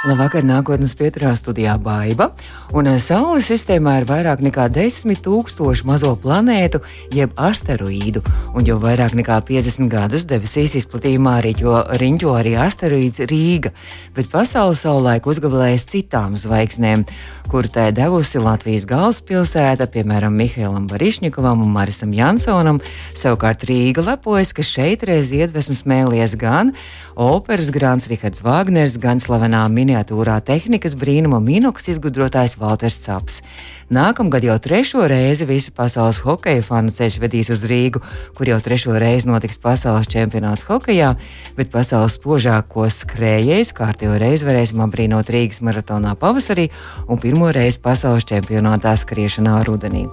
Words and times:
Labvakar, 0.00 0.46
nākotnes 0.48 0.94
pieturā 0.96 1.34
studijā 1.36 1.74
Baiva. 1.76 2.30
Un 2.72 2.86
eh, 2.88 2.94
Saules 3.04 3.44
sistēmā 3.50 3.98
ir 4.00 4.06
vairāk 4.08 4.40
nekā 4.40 4.64
10 4.72 5.10
000 5.26 5.84
mazo 5.84 6.14
planētu, 6.16 6.78
jeb 7.12 7.34
asteroīdu. 7.36 8.22
Un 8.56 8.64
jau 8.64 8.78
vairāk 8.80 9.12
nekā 9.18 9.36
50 9.44 9.90
gadus 9.92 10.24
debesīs 10.30 10.78
izplatījumā 10.80 11.34
riņķo, 11.44 11.74
riņķo 12.00 12.32
arī 12.32 12.54
asteroīds 12.64 13.20
Rīga. 13.28 13.74
Bet 14.16 14.32
pasaule 14.32 14.78
savulaik 14.78 15.28
uzgavilējas 15.28 15.84
citām 15.92 16.32
zvaigznēm, 16.40 17.04
kur 17.52 17.68
tai 17.68 17.90
devusi 17.92 18.40
Latvijas 18.40 18.88
galvaspilsēta, 18.88 19.84
piemēram, 19.92 20.32
Mihailam 20.32 20.88
Barišņikovam 20.88 21.66
un 21.66 21.76
Marisam 21.76 22.16
Jansonam. 22.16 22.80
Savukārt 23.12 23.68
Rīga 23.68 24.06
lepojas, 24.14 24.54
ka 24.56 24.64
šeit 24.64 25.04
reiz 25.04 25.28
iedvesmas 25.28 25.84
mēlies 25.84 26.38
gan 26.40 26.72
operas 27.20 27.68
grāns 27.68 28.06
Rihards 28.08 28.40
Vāgners, 28.40 28.94
gan 28.96 29.18
slavenā 29.20 29.60
miniatūrā 29.68 30.38
tehnikas 30.40 30.94
brīnuma 30.96 31.36
minoks 31.44 31.90
izgudrotājs 31.92 32.56
Walters 32.56 32.96
Caps. 33.04 33.42
Nākamgad 33.90 34.44
jau 34.46 34.54
trešo 34.62 35.02
reizi 35.10 35.42
visu 35.48 35.72
pasaules 35.74 36.20
hokeja 36.22 36.62
fanu 36.62 36.92
ceļš 36.94 37.16
vedīs 37.18 37.48
uz 37.50 37.64
Rīgu, 37.66 37.98
kur 38.38 38.46
jau 38.46 38.60
trešo 38.62 38.92
reizi 39.02 39.26
notiks 39.26 39.56
pasaules 39.58 40.06
čempionāts 40.06 40.62
hokejā, 40.68 41.08
bet 41.56 41.72
pasaules 41.72 42.14
spožāko 42.14 42.84
skrējējus 42.86 43.72
kārtējo 43.74 44.14
reizi 44.22 44.46
varēsim 44.46 44.78
apbrīnot 44.84 45.32
Rīgas 45.34 45.58
maratonā 45.66 46.12
pavasarī 46.22 46.68
un 47.10 47.18
pirmo 47.18 47.48
reizi 47.50 47.80
pasaules 47.82 48.28
čempionātā 48.30 48.92
skriešanā 48.94 49.56
rudenī. 49.66 50.04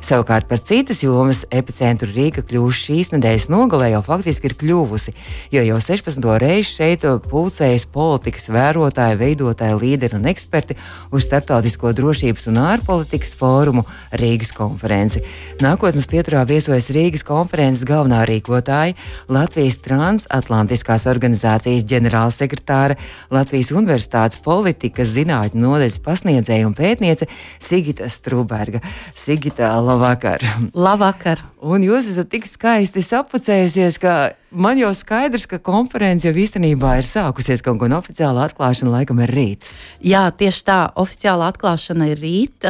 Savukārt 0.00 0.48
par 0.48 0.64
citas 0.64 1.04
jomas 1.04 1.44
epicentru 1.52 2.08
Rīga 2.16 2.40
kļūst 2.40 2.88
šīs 2.88 3.12
nedēļas 3.18 3.50
nogalē 3.52 3.90
jau 3.98 4.00
faktiski 4.08 4.48
ir 4.48 4.56
kļuvusi, 4.62 5.12
jo 5.52 5.66
jau 5.68 5.82
16. 5.90 6.30
reizi 6.40 6.72
šeit 6.78 7.04
pulcējas 7.28 7.84
politikas 7.92 8.48
vērotāji, 8.48 9.20
veidotāji, 9.26 9.76
līderi 9.84 10.16
un 10.22 10.32
eksperti 10.32 10.80
uz 11.12 11.28
starptautisko 11.28 11.92
drošības 12.00 12.48
un 12.54 12.64
ārpolitikas 12.64 13.25
fórumu 13.34 13.82
Rīgas 14.14 14.52
konferenci. 14.54 15.22
Nākotnes 15.64 16.06
pieturā 16.10 16.44
viesojas 16.46 16.90
Rīgas 16.94 17.24
konferences 17.26 17.82
galvenā 17.88 18.22
rīkotāja, 18.28 18.94
Latvijas 19.32 19.80
transatlantiskās 19.82 21.08
organizācijas 21.10 21.86
ģenerālsekretāra, 21.90 22.98
Latvijas 23.34 23.72
Universitātes 23.74 24.42
politikas 24.44 25.10
zinātņu 25.16 25.64
nodaļas 25.64 25.98
pasniedzēja 26.04 26.68
un 26.68 26.76
pētniece 26.78 27.26
Sigita 27.58 28.10
Struberga. 28.12 28.84
Sigita, 29.16 29.74
labvakar! 29.82 30.44
Labvakar! 30.76 31.42
Un 31.66 31.82
jūs 31.82 32.12
esat 32.12 32.30
tik 32.30 32.46
skaisti 32.46 33.02
sapucējusies, 33.02 33.98
ka 33.98 34.16
man 34.50 34.78
jau 34.78 34.92
skaidrs, 34.94 35.46
ka 35.50 35.58
konference 35.62 36.26
jau 36.26 36.32
īstenībā 36.36 36.96
ir 37.00 37.08
sākusies 37.08 37.64
kaut 37.64 37.80
gan 37.82 37.96
oficiāla 37.98 38.46
atklāšana 38.48 38.92
laikam 38.98 39.20
ir 39.24 39.32
rīt. 39.34 39.70
Jā, 40.04 40.26
tieši 40.30 40.64
tā, 40.66 40.78
oficiāla 41.02 41.50
atklāšana 41.52 42.10
ir 42.12 42.22
rīt, 42.22 42.66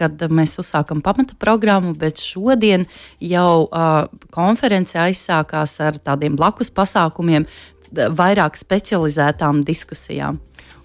kad 0.00 0.26
mēs 0.30 0.58
uzsākam 0.62 1.02
pamata 1.04 1.38
programmu, 1.40 1.94
bet 1.98 2.22
šodien 2.22 2.86
jau 3.22 3.68
konference 4.34 4.98
aizsākās 4.98 5.78
ar 5.84 5.98
tādiem 6.02 6.38
blakus 6.38 6.72
pasākumiem, 6.74 7.48
vairāk 7.90 8.58
specializētām 8.58 9.64
diskusijām. 9.66 10.38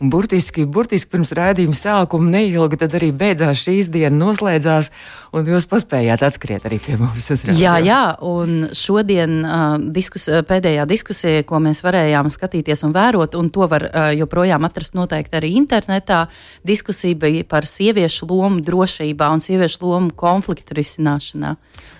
Un 0.03 0.09
burtiski, 0.11 0.65
burtiski 0.67 1.13
pirms 1.13 1.31
rādījuma 1.37 1.77
sākuma 1.77 2.27
neilgi 2.33 2.79
tad 2.81 2.97
arī 2.97 3.13
beidzās 3.15 3.61
šīs 3.63 3.87
dienas, 3.93 4.19
noslēdzās, 4.19 4.89
un 5.35 5.49
jūs 5.49 5.67
paspējāt 5.69 6.23
atskriet 6.25 6.65
arī 6.67 6.79
pie 6.83 6.97
mums. 6.99 7.27
Jā, 7.59 7.75
jā, 7.83 8.01
un 8.25 8.69
šodien 8.75 9.37
uh, 9.43 9.63
diskus, 9.95 10.27
pēdējā 10.47 10.85
diskusija, 10.89 11.43
ko 11.47 11.59
mēs 11.63 11.83
varējām 11.85 12.31
skatīties 12.33 12.85
un 12.87 12.95
vērot, 12.95 13.35
un 13.39 13.51
to 13.53 13.67
var 13.71 13.87
uh, 13.89 14.09
joprojām 14.15 14.67
atrast 14.67 14.95
noteikti 14.97 15.39
arī 15.39 15.55
internetā, 15.59 16.25
diskusija 16.65 17.17
bija 17.25 17.43
par 17.49 17.67
sieviešu 17.69 18.29
lomu 18.31 18.63
drošībā 18.65 19.29
un 19.35 19.43
sieviešu 19.43 19.83
lomu 19.85 20.15
konfliktu 20.15 20.77
risināšanā. 20.79 21.55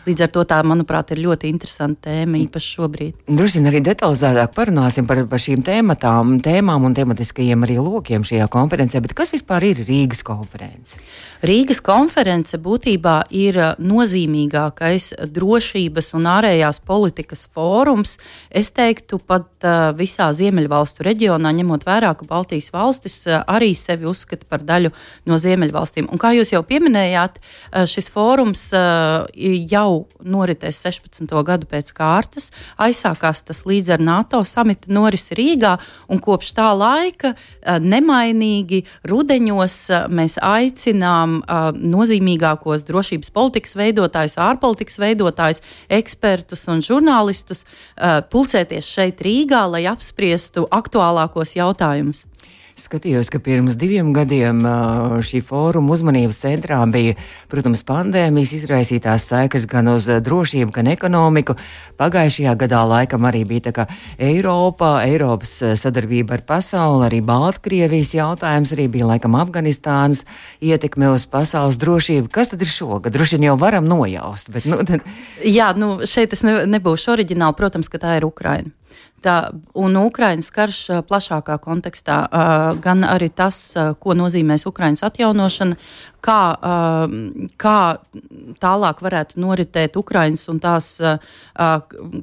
Līdz 0.06 0.22
ar 0.22 0.30
to 0.30 0.44
tā, 0.46 0.60
manuprāt, 0.62 1.10
ir 1.16 1.24
ļoti 1.24 1.50
interesanta 1.50 2.12
tēma 2.12 2.38
īpaši 2.44 2.74
šobrīd. 2.76 3.16
Droši 3.26 3.58
vien 3.58 3.70
arī 3.72 3.80
detalizētāk 3.88 4.54
parunāsim 4.54 5.08
par, 5.10 5.24
par 5.32 5.42
šīm 5.42 5.64
tēmatām, 5.66 6.36
tēmām 6.46 6.86
un 6.86 6.94
tematiskajiem 6.98 7.66
arī 7.66 7.80
lokiem 7.82 8.26
šajā 8.28 8.46
konferencē, 8.54 9.02
bet 9.02 9.16
kas 9.18 9.34
vispār 9.34 9.66
ir 9.72 9.82
Rīgas 9.88 10.22
konference? 10.26 11.02
Rīgas 11.46 11.82
konference 11.86 12.60
būtībā 12.62 13.16
ir 13.34 13.58
uh, 13.60 13.72
nozīmīgākais 13.82 15.12
drošības 15.34 16.12
un 16.18 16.28
ārējās 16.30 16.82
politikas 16.86 17.46
fórums. 17.54 18.18
Es 18.50 18.72
teiktu, 18.76 19.20
pat 19.20 19.48
uh, 19.66 19.92
visā 19.98 20.28
Ziemeļvalstu 20.36 21.06
reģionā, 21.06 21.52
ņemot 21.56 21.86
vērā, 21.88 22.14
ka 22.18 22.28
Baltijas 22.30 22.72
valstis 22.74 23.18
uh, 23.30 23.42
arī 23.48 23.74
sevi 23.78 24.08
uzskata 24.10 24.48
par 24.50 24.66
daļu 24.66 24.92
no 25.30 25.40
Ziemeļvalstīm. 25.42 26.10
Un 26.12 26.22
kā 26.22 26.34
jūs 26.36 26.54
jau 26.54 26.62
pieminējāt, 26.66 27.40
šis 27.90 28.08
fórums 28.14 28.62
jau 28.72 29.90
noritēs 30.24 30.80
16. 30.84 31.32
gadu 31.48 31.68
pēc 31.70 31.92
kārtas. 31.96 32.50
Aizsākās 32.82 33.44
tas 33.48 33.64
līdz 33.68 33.96
ar 33.96 34.04
NATO 34.04 34.42
samita 34.48 34.92
norisi 34.94 35.38
Rīgā, 35.38 35.76
un 36.12 36.22
kopš 36.24 36.54
tā 36.58 36.70
laika 36.78 37.34
nemainīgi 37.82 38.84
rudeņos 39.08 39.78
mēs 40.16 40.38
aicinām 40.42 41.42
nozīmīgākos 41.76 42.86
drošības 42.88 43.05
politikas 43.36 43.76
veidotājus, 43.78 44.38
ārpolitikas 44.42 45.00
veidotājus, 45.02 45.62
ekspertus 45.90 46.68
un 46.72 46.84
žurnālistus 46.86 47.66
pulcēties 48.32 48.90
šeit 48.98 49.22
Rīgā, 49.26 49.66
lai 49.72 49.86
apspriestu 49.92 50.68
aktuālākos 50.74 51.56
jautājumus. 51.58 52.26
Skatījos, 52.76 53.30
ka 53.32 53.40
pirms 53.40 53.78
diviem 53.80 54.10
gadiem 54.12 54.58
šī 55.24 55.40
fóruma 55.48 55.94
uzmanības 55.96 56.42
centrā 56.42 56.82
bija, 56.92 57.14
protams, 57.48 57.86
pandēmijas 57.88 58.52
izraisītās 58.58 59.30
sekas 59.30 59.64
gan 59.72 59.88
uz 59.94 60.10
drošību, 60.10 60.74
gan 60.76 60.90
ekonomiku. 60.92 61.56
Pagājušajā 61.96 62.58
gadā 62.60 62.82
laikam 62.84 63.24
arī 63.32 63.46
bija 63.48 63.70
tā 63.70 63.76
kā 63.78 63.88
Eiropa, 64.20 64.98
Eiropas 65.08 65.56
sadarbība 65.80 66.36
ar 66.36 66.44
pasauli, 66.52 67.08
arī 67.08 67.24
Baltkrievijas 67.24 68.12
jautājums, 68.18 68.76
arī 68.76 68.90
bija 68.92 69.08
laikam 69.14 69.40
Afganistānas 69.40 70.26
ietekme 70.60 71.14
uz 71.16 71.24
pasaules 71.32 71.80
drošību. 71.80 72.28
Kas 72.28 72.52
tad 72.52 72.60
ir 72.60 72.76
šogad? 72.76 73.16
Droši 73.16 73.40
vien 73.40 73.54
jau 73.54 73.60
varam 73.62 73.88
nojaust. 73.88 74.52
Bet, 74.52 74.68
nu, 74.68 74.84
tad... 74.84 75.08
Jā, 75.48 75.72
nu 75.80 76.02
šeit 76.04 76.36
es 76.36 76.44
ne, 76.44 76.66
nebūšu 76.76 77.16
oriģināli, 77.16 77.56
protams, 77.56 77.88
ka 77.88 78.04
tā 78.04 78.20
ir 78.20 78.28
Ukraina. 78.28 78.76
Tā, 79.26 79.36
un 79.74 79.96
Ukraiņas 79.98 80.52
karš 80.54 80.80
plašākā 81.10 81.56
kontekstā, 81.64 82.18
gan 82.84 83.06
arī 83.08 83.32
tas, 83.34 83.58
ko 83.74 84.14
nozīmēs 84.14 84.68
Ukraiņas 84.70 85.02
atjaunošana, 85.08 85.80
kā, 86.26 86.42
kā 87.62 87.80
tālāk 88.64 89.02
varētu 89.06 89.42
noritēt 89.42 89.98
Ukraiņas 90.00 90.48
un 90.52 90.62
tās 90.64 90.90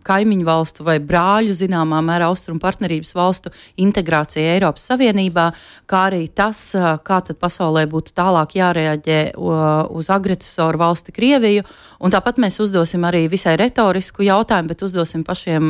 kaimiņu 0.08 0.46
valstu 0.46 0.86
vai 0.86 0.98
brāļu, 1.02 1.54
zināmā 1.56 2.02
mērā, 2.04 2.30
austrumu 2.32 2.60
partnerības 2.62 3.14
valstu 3.16 3.52
integrācija 3.82 4.56
Eiropas 4.56 4.88
Savienībā, 4.90 5.46
kā 5.90 6.06
arī 6.10 6.26
tas, 6.28 6.64
kā 7.06 7.20
tad 7.26 7.38
pasaulē 7.42 7.86
būtu 7.90 8.14
tālāk 8.18 8.56
jārēģē 8.58 9.20
uz 9.38 10.12
agresoru 10.12 10.82
valsti 10.82 11.14
Krieviju. 11.14 11.66
Un 12.02 12.10
tāpat 12.10 12.40
mēs 12.42 12.58
uzdosim 12.62 13.04
arī 13.06 13.28
visai 13.30 13.54
retorisku 13.60 14.24
jautājumu, 14.26 14.72
bet 14.72 14.82
uzdosim 14.82 15.22
pašiem 15.26 15.68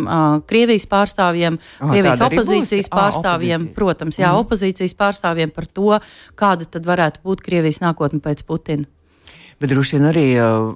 Krievijas 0.49 0.87
pārstāvjiem, 0.89 1.59
oh, 1.61 1.91
Krievijas 1.93 2.23
opozīcijas 2.25 2.89
būs? 2.89 2.97
pārstāvjiem, 2.97 3.67
oh, 3.69 3.75
protams, 3.77 4.17
jā, 4.17 4.31
mm. 4.31 4.47
opozīcijas 4.47 4.97
pārstāvjiem 4.97 5.53
par 5.53 5.69
to, 5.69 5.99
kāda 6.41 6.65
tad 6.65 6.89
varētu 6.89 7.21
būt 7.27 7.45
Krievijas 7.45 7.83
nākotne 7.85 8.22
pēc 8.25 8.45
Putina 8.49 8.89
bet 9.63 9.71
droši 9.71 9.97
vien 9.97 10.09
arī, 10.11 10.27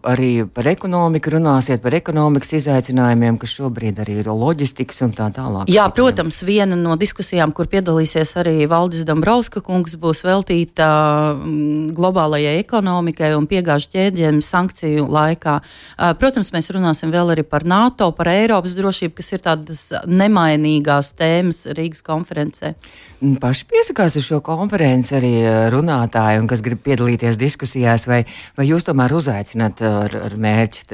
arī 0.07 0.31
par 0.47 0.69
ekonomiku 0.71 1.35
runāsiet, 1.35 1.83
par 1.83 1.97
ekonomikas 1.99 2.53
izaicinājumiem, 2.61 3.39
kas 3.43 3.57
šobrīd 3.59 3.99
arī 4.05 4.21
ir 4.23 4.31
loģistikas 4.31 5.03
un 5.07 5.15
tā 5.17 5.27
tālāk. 5.35 5.71
Jā, 5.73 5.89
protams, 5.95 6.39
viena 6.47 6.79
no 6.79 6.95
diskusijām, 7.01 7.51
kur 7.57 7.67
piedalīsies 7.73 8.37
arī 8.39 8.69
Valdis 8.71 9.03
Dombrovska 9.09 9.63
kungs, 9.67 9.97
būs 9.99 10.23
veltīta 10.27 10.87
globālajai 11.97 12.57
ekonomikai 12.63 13.33
un 13.37 13.49
piegāžu 13.51 13.91
ķēdēm 13.97 14.39
sankciju 14.45 15.09
laikā. 15.11 15.59
Protams, 16.21 16.53
mēs 16.55 16.71
runāsim 16.75 17.11
vēl 17.15 17.35
arī 17.35 17.47
par 17.47 17.67
NATO, 17.67 18.13
par 18.15 18.31
Eiropas 18.31 18.77
drošību, 18.79 19.17
kas 19.19 19.33
ir 19.33 19.43
tādas 19.45 19.85
nemainīgās 20.07 21.15
tēmas 21.19 21.65
Rīgas 21.75 22.05
konferencē. 22.07 22.77
Paši 23.17 23.65
piesakās 23.71 24.19
uz 24.21 24.27
šo 24.29 24.43
konferenci 24.45 25.15
arī 25.17 25.33
runātāji, 25.73 26.43
un 26.43 26.49
kas 26.51 26.61
grib 26.61 26.83
piedalīties 26.85 27.39
diskusijās, 27.41 28.05
vai, 28.05 28.19
vai 28.59 28.67
jūs 28.69 28.76
tomēr 28.85 29.15
uzaicināt 29.17 29.81
ar, 29.87 30.13
ar 30.27 30.35
mērķi, 30.37 30.85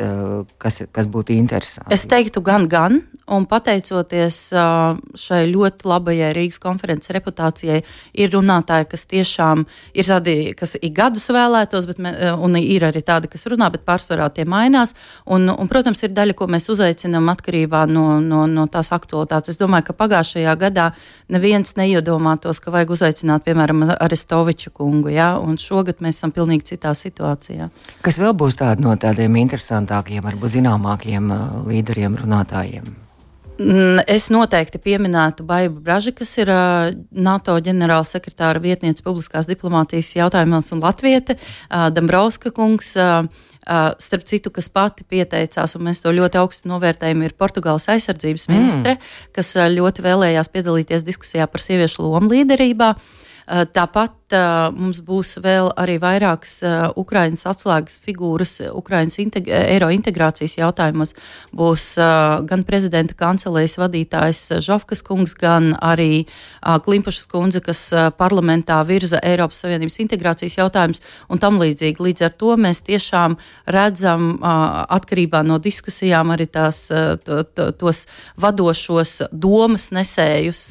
kas, 0.63 0.83
kas 0.95 1.09
būtu 1.11 1.35
interesanti? 1.35 1.91
Es 1.95 2.07
teiktu, 2.11 2.43
gan, 2.45 2.69
gan. 2.71 3.01
Un 3.33 3.47
pateicoties 3.49 4.37
šai 4.51 5.41
ļoti 5.49 5.87
labajai 5.89 6.33
Rīgas 6.37 6.59
konferences 6.61 7.13
reputācijai, 7.15 7.79
ir 8.19 8.33
runātāji, 8.35 8.89
kas 8.91 9.07
tiešām 9.09 9.63
ir 9.97 10.09
tādi, 10.09 10.35
kas 10.59 10.75
ik 10.77 10.93
gadus 10.97 11.29
vēlētos, 11.33 11.87
bet, 11.89 12.01
un 12.03 12.59
ir 12.59 12.87
arī 12.89 13.03
tādi, 13.07 13.31
kas 13.33 13.47
runā, 13.49 13.71
bet 13.73 13.87
pārsvarā 13.89 14.27
tie 14.35 14.45
mainās. 14.49 14.97
Un, 15.25 15.47
un, 15.53 15.71
protams, 15.71 16.03
ir 16.03 16.13
daļa, 16.17 16.37
ko 16.37 16.49
mēs 16.51 16.69
uzaicinām 16.75 17.31
atkarībā 17.33 17.85
no, 17.91 18.19
no, 18.21 18.45
no 18.51 18.67
tās 18.71 18.91
aktualitātes. 18.93 19.55
Es 19.55 19.61
domāju, 19.61 19.91
ka 19.91 19.99
pagājušajā 20.03 20.57
gadā 20.59 20.91
neviens 21.33 21.77
neiedomātos, 21.79 22.61
ka 22.61 22.75
vajag 22.75 22.97
uzaicināt, 22.99 23.47
piemēram, 23.47 23.87
Arestoviču 23.97 24.75
kungu. 24.75 25.15
Ja? 25.15 25.37
Un 25.39 25.61
šogad 25.63 26.03
mēs 26.03 26.19
esam 26.19 26.35
pilnīgi 26.35 26.75
citā 26.75 26.93
situācijā. 26.99 27.62
Kas 28.03 28.19
vēl 28.23 28.35
būs 28.39 28.59
tādi 28.61 28.85
no 28.85 28.97
tādiem 28.97 29.37
interesantākiem, 29.45 30.25
varbūt 30.25 30.57
zināmākiem 30.59 31.31
līderiem, 31.69 32.19
runātājiem? 32.23 32.93
Mm, 33.61 34.01
es 34.11 34.31
noteikti 34.33 34.81
pieminētu 34.81 35.45
Baibu 35.47 35.83
Braži, 35.85 36.15
kas 36.17 36.31
ir 36.41 36.51
uh, 36.51 36.89
NATO 37.13 37.55
ģenerālsekretāra 37.63 38.63
vietniece 38.63 39.05
publiskās 39.05 39.47
diplomātijas 39.51 40.15
jautājumos 40.17 40.73
un 40.73 40.81
Latviete, 40.83 41.37
uh, 41.39 41.89
Dambrovska 41.95 42.55
kungs. 42.55 42.97
Uh, 42.97 43.49
Uh, 43.63 43.93
starp 44.03 44.25
citu, 44.27 44.51
kas 44.51 44.67
pati 44.67 45.05
pieteicās, 45.07 45.77
un 45.79 45.85
mēs 45.87 46.01
to 46.03 46.11
ļoti 46.11 46.35
augstu 46.41 46.67
novērtējam, 46.67 47.21
ir 47.23 47.37
Portugāles 47.39 47.85
aizsardzības 47.93 48.49
ministre, 48.51 48.97
mm. 48.97 49.29
kas 49.39 49.53
uh, 49.55 49.69
ļoti 49.71 50.03
vēlējās 50.03 50.51
piedalīties 50.51 51.05
diskusijā 51.07 51.47
par 51.47 51.63
sieviešu 51.63 52.03
lomu 52.03 52.33
līderībā. 52.33 52.89
Uh, 52.97 53.23
tāpat 53.47 54.35
uh, 54.37 54.71
mums 54.75 55.01
būs 55.03 55.37
vēl 55.43 55.73
arī 55.79 55.97
vairākas 56.03 56.55
uh, 56.63 56.85
Ukraiņas 56.99 57.45
atslēgas 57.51 57.99
figūras 58.03 58.55
Ukraiņas 58.71 59.19
integ 59.23 59.49
eiro 59.53 59.91
integrācijas 59.93 60.57
jautājumos. 60.61 61.15
Būs 61.53 61.85
gan 62.49 62.63
prezidenta 62.67 63.15
kancelējas 63.19 63.77
vadītājs 63.81 64.41
Žofkas 64.65 65.03
kungs, 65.05 65.35
gan 65.39 65.73
arī 65.83 66.25
Klimpašas 66.63 67.27
kundze, 67.31 67.61
kas 67.65 67.81
parlamentā 68.19 68.79
virza 68.87 69.21
Eiropas 69.23 69.63
Savienības 69.63 69.99
integrācijas 70.05 70.59
jautājumus 70.61 71.03
un 71.29 71.43
tam 71.43 71.59
līdzīgi. 71.61 72.03
Līdz 72.03 72.27
ar 72.29 72.35
to 72.41 72.57
mēs 72.61 72.83
tiešām 72.87 73.37
redzam 73.67 74.39
atkarībā 74.43 75.43
no 75.47 75.59
diskusijām 75.63 76.33
arī 76.35 76.49
tās, 76.51 76.87
to, 77.27 77.43
to, 77.45 77.71
tos 77.79 78.07
vadošos 78.41 79.19
domas 79.33 79.91
nesējus 79.95 80.65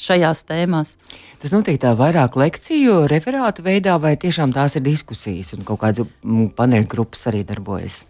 šajās 0.00 0.46
tēmās. 0.50 0.96
Tas 1.40 1.54
notiek 1.54 1.78
tā 1.80 1.94
vairāk 1.96 2.34
lekciju, 2.36 3.06
referātu 3.08 3.64
veidā, 3.64 3.94
vai 4.00 4.12
tiešām 4.20 4.52
tās 4.52 4.76
ir 4.76 4.84
diskusijas 4.84 5.54
un 5.56 5.64
kaut 5.64 5.80
kādas 5.80 6.04
mm, 6.04 6.50
paneļu 6.58 6.88
grupas 6.90 7.24
arī 7.30 7.40
darbojas? 7.48 8.02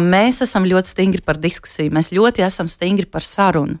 Mēs 0.00 0.40
esam 0.46 0.64
ļoti 0.68 0.94
stingri 0.94 1.20
par 1.24 1.36
diskusiju, 1.40 1.92
mēs 1.94 2.08
ļoti 2.16 2.46
esam 2.46 2.70
stingri 2.72 3.04
par 3.04 3.26
sarunu. 3.26 3.76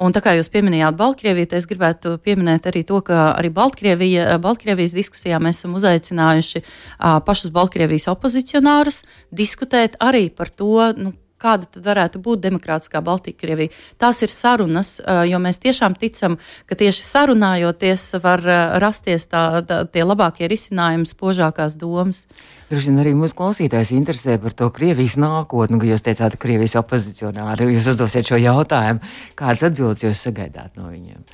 Un 0.00 0.14
tā 0.16 0.22
kā 0.24 0.32
jūs 0.32 0.48
pieminējāt 0.48 0.96
Baltkrieviju, 0.96 1.50
es 1.58 1.66
gribētu 1.68 2.14
pieminēt 2.24 2.70
arī 2.70 2.80
to, 2.88 3.02
ka 3.04 3.34
arī 3.34 3.50
Baltkrievija, 3.52 4.38
Baltkrievijas 4.40 4.94
diskusijā 4.96 5.36
mēs 5.42 5.60
esam 5.60 5.74
uzaicinājuši 5.76 6.62
uh, 6.62 7.18
pašus 7.26 7.52
Baltkrievijas 7.52 8.08
opozicionārus 8.08 9.02
diskutēt 9.28 9.98
arī 10.00 10.30
par 10.32 10.48
to, 10.48 10.72
nu, 10.96 11.12
kāda 11.40 11.68
tad 11.68 11.86
varētu 11.86 12.20
būt 12.22 12.44
demokrātiskā 12.44 13.02
Baltkrievija. 13.04 13.72
Tās 14.00 14.20
ir 14.24 14.32
sarunas, 14.32 14.98
jo 15.28 15.40
mēs 15.42 15.60
tiešām 15.62 15.96
ticam, 16.00 16.36
ka 16.68 16.78
tieši 16.78 17.04
sarunājoties 17.06 18.06
var 18.22 18.44
rasties 18.82 19.26
tā, 19.30 19.64
tā, 19.66 19.82
tie 19.90 20.04
labākie 20.06 20.48
risinājumi, 20.50 21.08
spožākās 21.08 21.76
domas. 21.80 22.26
Droši 22.70 22.92
vien 22.92 23.02
arī 23.02 23.16
mūsu 23.18 23.34
klausītājs 23.38 23.90
interesē 23.96 24.36
par 24.42 24.54
to 24.54 24.68
Krievijas 24.74 25.16
nākotni, 25.18 25.80
ka 25.80 25.88
jūs 25.88 26.06
teicāt, 26.06 26.36
ka 26.36 26.44
Krievijas 26.46 26.76
opozicionāri, 26.78 27.72
jūs 27.74 27.90
uzdosiet 27.94 28.30
šo 28.30 28.38
jautājumu, 28.38 29.02
kādas 29.38 29.66
atbildes 29.70 30.06
jūs 30.06 30.22
sagaidāt 30.28 30.78
no 30.78 30.92
viņiem? 30.92 31.24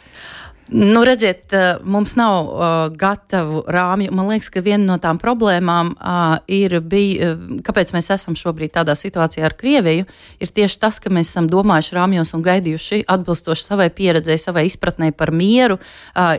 Nu, 0.69 1.03
redziet, 1.05 1.53
eh, 1.53 1.77
mums 1.85 2.15
nav 2.15 2.45
uh, 2.45 2.61
gatavu 2.91 3.63
rāmju. 3.71 4.11
Man 4.11 4.27
liekas, 4.27 4.49
ka 4.51 4.61
viena 4.61 4.83
no 4.83 4.97
tām 4.99 5.19
problēmām 5.23 5.93
uh, 5.95 6.39
ir, 6.51 6.81
bija, 6.83 7.29
uh, 7.37 7.61
kāpēc 7.63 7.93
mēs 7.95 8.11
esam 8.11 8.35
šobrīd 8.35 8.73
tādā 8.75 8.97
situācijā 8.99 9.45
ar 9.47 9.55
Krieviju, 9.55 10.09
ir 10.43 10.51
tieši 10.51 10.81
tas, 10.83 10.99
ka 10.99 11.13
mēs 11.15 11.31
esam 11.31 11.47
domājuši 11.51 11.95
rāmjos 11.95 12.35
un 12.35 12.43
gaidījuši 12.43 13.05
atbilstoši 13.15 13.63
savai 13.63 13.87
pieredzēji, 13.95 14.43
savai 14.43 14.67
izpratnē 14.67 15.13
par 15.15 15.31
mieru. 15.31 15.79
Uh, 16.17 16.35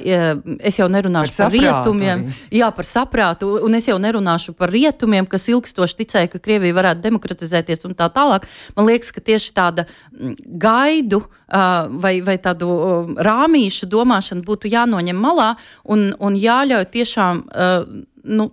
es 0.60 0.82
jau 0.82 0.90
nerunāšu 0.92 1.32
par, 1.38 1.48
par 1.48 1.56
rietumiem, 1.56 2.28
arī. 2.28 2.60
jā, 2.60 2.72
par 2.76 2.90
saprātu, 2.90 3.54
un 3.64 3.80
es 3.80 3.88
jau 3.88 3.96
nerunāšu 3.96 4.58
par 4.60 4.76
rietumiem, 4.76 5.30
kas 5.32 5.48
ilgstoši 5.54 6.02
ticēja, 6.04 6.34
ka 6.36 6.44
Krievija 6.44 6.76
varētu 6.76 7.06
demokratizēties 7.08 7.88
un 7.88 7.96
tā 7.96 8.12
tālāk. 8.12 8.44
Man 8.76 8.92
liekas, 8.92 9.16
ka 9.16 9.24
tieši 9.24 9.56
tāda 9.56 9.88
mm, 9.88 10.36
gaidu 10.60 11.24
uh, 11.24 11.88
vai, 11.96 12.18
vai 12.22 12.38
tādu 12.44 12.70
uh, 12.76 13.18
rāmīšu 13.24 13.88
domā 13.88 14.17
domāšana 14.18 14.46
būtu 14.46 14.72
jānoņem 14.72 15.18
malā 15.18 15.56
un, 15.86 16.14
un 16.20 16.36
jāļauj 16.36 16.90
tiešām 16.92 17.46
uh, 17.48 17.88
nu, 18.24 18.52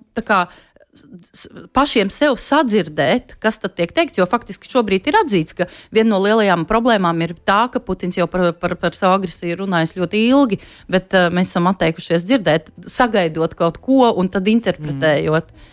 pašiem 1.74 2.06
sev 2.06 2.36
sadzirdēt, 2.38 3.34
kas 3.42 3.58
tad 3.58 3.74
tiek 3.74 3.90
teikts. 3.90 4.18
Jo 4.20 4.28
faktiski 4.30 4.70
šobrīd 4.70 5.08
ir 5.10 5.16
atzīts, 5.18 5.56
ka 5.58 5.66
viena 5.90 6.12
no 6.12 6.20
lielajām 6.22 6.66
problēmām 6.70 7.18
ir 7.26 7.34
tā, 7.42 7.66
ka 7.72 7.82
Putins 7.82 8.14
jau 8.14 8.28
par, 8.30 8.52
par, 8.54 8.76
par 8.78 8.94
savu 8.94 9.16
agresiju 9.18 9.64
runājis 9.64 9.96
ļoti 9.96 10.22
ilgi, 10.28 10.60
bet 10.86 11.14
uh, 11.14 11.30
mēs 11.34 11.50
esam 11.50 11.66
atteikušies 11.72 12.26
dzirdēt, 12.28 12.70
sagaidot 12.86 13.56
kaut 13.58 13.80
ko 13.82 14.12
un 14.14 14.30
tad 14.30 14.46
interpretējot. 14.50 15.50
Mm. 15.50 15.70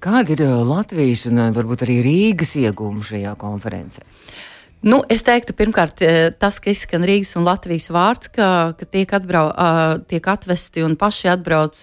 Kāda 0.00 0.32
ir 0.32 0.44
uh, 0.46 0.62
Latvijas 0.64 1.26
un 1.28 1.42
uh, 1.42 1.50
varbūt 1.52 1.84
arī 1.84 2.00
Rīgas 2.06 2.56
iegūma 2.56 3.04
šajā 3.04 3.34
konferencē? 3.36 4.06
Nu, 4.78 5.00
es 5.10 5.24
teiktu, 5.26 5.50
pirmkārt, 5.58 5.98
eh, 6.06 6.30
tas, 6.38 6.60
ka 6.62 6.70
izskan 6.70 7.02
Rīgas 7.02 7.32
un 7.34 7.42
Latvijas 7.42 7.88
vārds, 7.90 8.28
ka, 8.30 8.74
ka 8.78 8.86
tiek, 8.86 9.10
atbrau, 9.10 9.48
tiek 10.06 10.22
atvesti 10.30 10.84
un 10.86 10.94
paši 10.98 11.32
atbrauc 11.32 11.74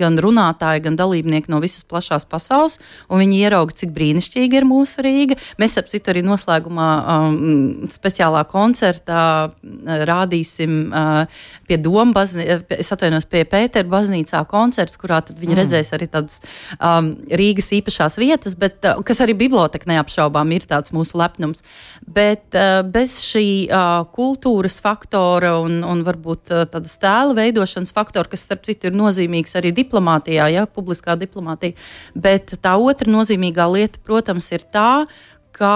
gan 0.00 0.16
runātāji, 0.24 0.82
gan 0.86 0.96
dalībnieki 0.96 1.52
no 1.52 1.60
visas 1.60 1.84
plašās 1.84 2.24
pasaules, 2.24 2.78
un 3.12 3.20
viņi 3.20 3.42
ierauga, 3.44 3.76
cik 3.76 3.92
brīnišķīga 3.92 4.60
ir 4.60 4.68
mūsu 4.68 5.04
Rīga. 5.04 5.36
Mēs, 5.60 5.76
ap 5.76 5.90
citu, 5.92 6.14
arī 6.14 6.22
noslēgumā 6.24 6.88
um, 7.04 7.84
speciālā 7.92 8.46
koncertā 8.48 9.52
rādīsim 10.08 10.78
uh, 10.88 11.44
pie 11.68 11.76
Doma 11.84 12.16
baznīcā, 12.16 12.62
es 12.80 12.92
atvainojos 12.96 13.28
pie 13.28 13.44
Pētera 13.44 13.88
baznīcā 13.92 14.40
koncerts, 14.48 14.96
kurā 14.96 15.20
viņi 15.28 15.52
mm. 15.52 15.60
redzēs 15.60 15.92
arī 15.92 16.08
tādas 16.08 16.40
um, 16.80 17.12
Rīgas 17.28 17.68
īpašās 17.76 18.16
vietas, 18.22 18.56
bet, 18.56 18.80
kas 18.80 19.20
arī 19.20 19.36
biblioteka 19.36 19.92
neapšaubām 19.92 20.56
ir 20.56 20.64
tāds 20.70 20.96
mūsu 20.96 21.20
lepnums. 21.20 21.64
Bet 22.06 22.54
uh, 22.54 22.84
bez 22.86 23.16
šī 23.26 23.66
uh, 23.66 24.04
kultūras 24.14 24.78
faktora 24.82 25.56
un, 25.58 25.80
un 25.82 26.04
varbūt 26.06 26.52
uh, 26.54 26.64
tādas 26.70 26.94
tēla 27.02 27.34
veidošanas 27.34 27.90
faktora, 27.96 28.30
kas, 28.30 28.44
starp 28.46 28.62
citu, 28.68 28.86
ir 28.86 28.98
nozīmīgs 28.98 29.56
arī 29.58 29.72
diplomātijā, 29.74 30.46
ja, 30.54 30.66
publiskā 30.70 31.16
diplomātija, 31.18 31.74
bet 32.14 32.54
tā 32.62 32.76
otra 32.78 33.10
nozīmīgā 33.10 33.66
lieta, 33.74 34.02
protams, 34.06 34.52
ir 34.54 34.62
tā, 34.70 35.06
ka 35.56 35.74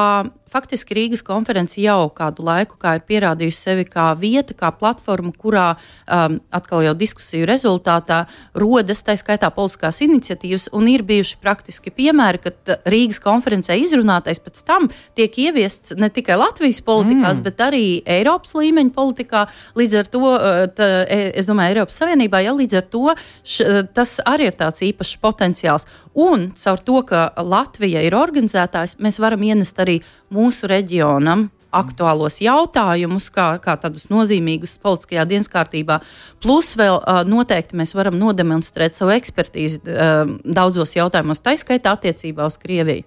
faktiski 0.50 0.97
Rīgas 0.97 1.23
konference 1.26 1.78
jau 1.80 2.09
kādu 2.14 2.45
laiku 2.47 2.78
ir 2.80 3.02
pierādījusi 3.07 3.61
sevi 3.61 3.85
kā 3.88 4.11
vieta, 4.19 4.54
kā 4.54 4.71
platforma, 4.75 5.33
kurā 5.37 5.66
um, 5.76 6.38
atkal 6.50 6.85
jau 6.85 6.95
diskusiju 6.99 7.49
rezultātā 7.49 8.25
rodas 8.54 9.04
tā 9.07 9.16
skaitā 9.19 9.50
politiskās 9.54 10.00
iniciatīvas, 10.07 10.69
un 10.76 10.88
ir 10.90 11.04
bijuši 11.07 11.38
praktiski 11.42 11.92
piemēri, 11.95 12.42
ka 12.42 12.78
Rīgas 12.90 13.23
konferencē 13.23 13.78
izrunātais 13.80 14.42
pēc 14.42 14.62
tam 14.66 14.90
tiek 15.19 15.38
ieviests 15.47 15.95
ne 15.99 16.11
tikai 16.11 16.38
Latvijas 16.40 16.83
politikās, 16.87 17.38
mm. 17.38 17.47
bet 17.47 17.64
arī 17.64 17.85
Eiropas 18.19 18.54
līmeņa 18.59 18.95
politikā. 18.97 19.47
Līdz 19.78 19.99
ar 20.02 20.12
to, 20.12 20.25
uh, 20.35 20.62
tā, 20.75 20.90
e, 21.07 21.30
es 21.38 21.49
domāju, 21.49 21.76
Eiropas 21.76 22.00
Savienībā, 22.02 22.42
ja 22.45 22.54
līdz 22.57 22.80
ar 22.80 22.87
to 22.90 23.07
š, 23.14 23.87
tas 23.95 24.19
arī 24.28 24.50
ir 24.50 24.57
tāds 24.59 24.83
īpašs 24.87 25.19
potenciāls. 25.23 25.87
Un 26.19 26.49
caur 26.59 26.80
to, 26.83 27.02
ka 27.07 27.28
Latvija 27.38 28.02
ir 28.02 28.16
organizētājs, 28.19 28.97
mēs 28.99 29.21
varam 29.23 29.45
ienest 29.47 29.78
arī 29.78 30.00
mūsu 30.34 30.70
reģionam 30.70 31.49
aktuālos 31.70 32.40
jautājumus, 32.42 33.28
kā, 33.30 33.52
kā 33.62 33.76
tādus 33.78 34.08
nozīmīgus 34.10 34.75
politiskajā 34.82 35.26
dienas 35.30 35.50
kārtībā. 35.50 36.00
Plus 36.42 36.72
vēl 36.78 36.99
noteikti 37.30 37.78
mēs 37.78 37.94
varam 37.94 38.18
nodemonstrēt 38.18 38.99
savu 38.99 39.14
ekspertīzi 39.14 39.82
daudzos 40.42 40.96
jautājumos, 40.99 41.42
tā 41.44 41.54
skaitā 41.60 41.94
attiecībā 41.94 42.49
uz 42.50 42.58
Krieviju. 42.58 43.06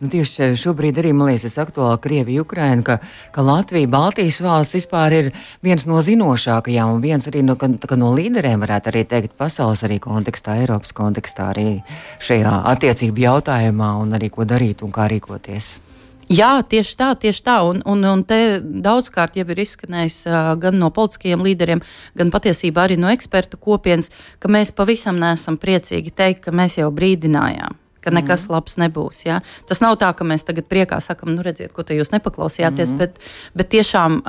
Nu, 0.00 0.08
tieši 0.08 0.54
šobrīd 0.56 0.96
arī 0.96 1.10
man 1.12 1.28
liekas, 1.28 1.42
tas 1.44 1.60
aktuāli 1.60 2.00
Krievija, 2.00 2.40
Ukraina, 2.40 2.80
ka, 2.80 2.94
ka 3.34 3.42
Latvija, 3.44 3.88
Baltijas 3.92 4.38
valsts 4.40 4.78
vispār 4.78 5.12
ir 5.12 5.28
viens 5.60 5.84
no 5.84 6.00
zinošākajām 6.00 6.94
un 6.94 7.02
viens 7.04 7.28
arī 7.28 7.42
no, 7.44 7.58
ka, 7.60 7.68
no 8.00 8.14
līderiem, 8.16 8.64
varētu 8.64 8.94
arī 8.94 9.04
teikt, 9.10 9.36
pasaules 9.36 9.84
arī 9.84 10.00
kontekstā, 10.00 10.56
Eiropas 10.62 10.96
kontekstā 10.96 11.50
arī 11.52 11.68
šajā 12.16 12.54
attiecību 12.72 13.26
jautājumā 13.26 13.92
un 14.00 14.16
arī 14.16 14.32
ko 14.32 14.48
darīt 14.48 14.80
un 14.88 14.96
kā 14.96 15.04
rīkoties. 15.12 15.89
Jā, 16.30 16.50
tieši 16.62 16.94
tā, 16.94 17.10
tieši 17.18 17.42
tā. 17.42 17.56
Un, 17.66 17.80
un, 17.90 18.04
un 18.06 18.22
te 18.26 18.60
daudzkārt 18.62 19.34
jau 19.40 19.46
ir 19.50 19.62
izskanējis 19.64 20.22
gan 20.62 20.78
no 20.78 20.92
politiskajiem 20.94 21.42
līderiem, 21.42 21.82
gan 22.18 22.30
patiesībā 22.30 22.86
arī 22.86 22.98
no 23.00 23.10
ekspertu 23.10 23.58
kopienas, 23.58 24.12
ka 24.38 24.50
mēs 24.52 24.70
pavisam 24.76 25.18
neesam 25.18 25.58
priecīgi 25.58 26.14
teikt, 26.14 26.44
ka 26.46 26.54
mēs 26.54 26.78
jau 26.78 26.90
brīdinājām 26.94 27.78
ka 28.00 28.08
nekas 28.08 28.46
mm. 28.46 28.54
labs 28.54 28.78
nebūs. 28.80 29.24
Ja? 29.26 29.40
Tas 29.68 29.82
nav 29.84 29.98
tā, 30.00 30.08
ka 30.16 30.24
mēs 30.24 30.46
tagad 30.48 30.64
priekā 30.70 30.96
sakam, 31.04 31.34
nu, 31.34 31.44
redziet, 31.44 31.72
ko 31.76 31.84
te 31.84 31.96
jūs 31.98 32.12
nepaklausījāties, 32.14 32.94
mm. 32.94 33.00
bet, 33.00 33.20
bet 33.56 33.70
tiešām 33.74 34.20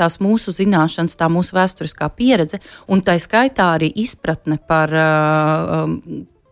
tās 0.00 0.18
mūsu 0.24 0.54
zināšanas, 0.56 1.18
tā 1.18 1.28
mūsu 1.32 1.56
vēsturiskā 1.58 2.08
pieredze 2.16 2.62
un 2.88 3.04
tā 3.04 3.18
skaitā 3.20 3.74
arī 3.76 3.92
izpratne 4.00 4.56
par 4.64 4.96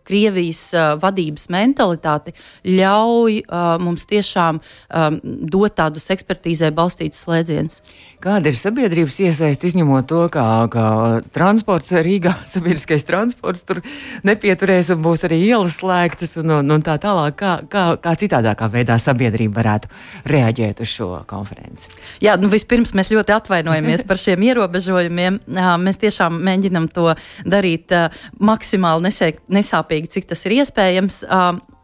Krievijas 0.07 0.63
uh, 0.75 0.95
vadības 1.03 1.49
mentalitāti 1.53 2.35
ļauj 2.67 3.41
uh, 3.43 3.77
mums 3.83 4.07
tiešām 4.11 4.61
um, 4.61 5.21
dot 5.51 5.77
tādus 5.79 6.11
ekspertīzē 6.15 6.71
balstītus 6.77 7.25
slēdzienus. 7.27 7.81
Kāda 8.23 8.49
ir 8.49 8.57
sabiedrības 8.57 9.19
iesaiste, 9.27 9.69
izņemot 9.69 10.07
to, 10.09 10.23
ka, 10.33 10.45
ka 10.73 10.85
transports 11.35 11.93
Rīgā, 11.93 12.33
sabiedriskais 12.55 13.05
transports 13.07 13.67
tur 13.67 13.83
nepieturēs 14.27 14.91
un 14.95 15.03
būs 15.05 15.27
arī 15.29 15.43
ielas 15.51 15.77
slēgtas 15.81 16.37
un, 16.41 16.55
un, 16.61 16.75
un 16.79 16.85
tā 16.85 16.97
tālāk? 17.03 17.37
Kā, 17.37 17.53
kā, 17.71 17.85
kā 18.01 18.15
citādākā 18.19 18.71
veidā 18.73 18.97
sabiedrība 19.03 19.61
varētu 19.61 19.91
reaģēt 20.33 20.81
uz 20.85 20.95
šo 20.95 21.11
konferenci? 21.29 21.93
Jā, 22.25 22.39
nu 22.41 22.49
vispirms 22.53 22.95
mēs 22.97 23.13
ļoti 23.13 23.37
atvainojamies 23.37 24.07
par 24.09 24.21
šiem 24.21 24.45
ierobežojumiem. 24.49 25.43
Mēs 25.83 26.01
tiešām 26.01 26.41
mēģinam 26.47 26.89
to 26.95 27.13
darīt 27.45 27.93
maksimāli 28.41 29.13
nesāpīgi 29.53 29.96
kopīgi, 29.97 30.13
cik 30.13 30.29
tas 30.29 30.45
ir 30.47 30.57
iespējams. 30.61 31.25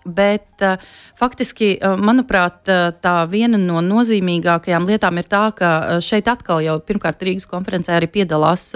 Bet 0.04 0.62
uh, 0.64 0.82
faktiski, 1.18 1.76
uh, 1.78 1.94
manuprāt, 2.00 2.62
uh, 2.66 2.90
tā 3.02 3.14
viena 3.30 3.60
no 3.60 3.78
nozīmīgākajām 3.86 4.86
lietām 4.88 5.20
ir 5.20 5.28
tā, 5.30 5.44
ka 5.54 6.00
šeit 6.02 6.30
atkal 6.30 6.62
jau 6.64 6.78
pirmkārt 6.82 7.22
Rīgas 7.22 7.46
konferencē 7.50 7.94
arī 7.96 8.08
piedalās 8.10 8.70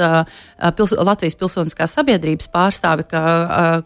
pils 0.76 0.92
Latvijas 0.97 1.37
pilsoniskās 1.38 1.95
sabiedrības 1.97 2.49
pārstāvi, 2.52 3.06
ka, 3.11 3.23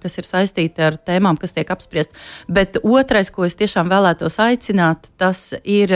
kas 0.03 0.19
ir 0.21 0.27
saistīti 0.29 0.85
ar 0.85 0.99
tēmām, 1.07 1.39
kas 1.41 1.55
tiek 1.57 1.71
apspriest. 1.73 2.15
Bet 2.49 2.79
otrais, 2.83 3.31
ko 3.33 3.47
es 3.47 3.57
tiešām 3.61 3.91
vēlētos 3.91 4.39
aicināt, 4.43 5.11
tas 5.21 5.55
ir 5.65 5.95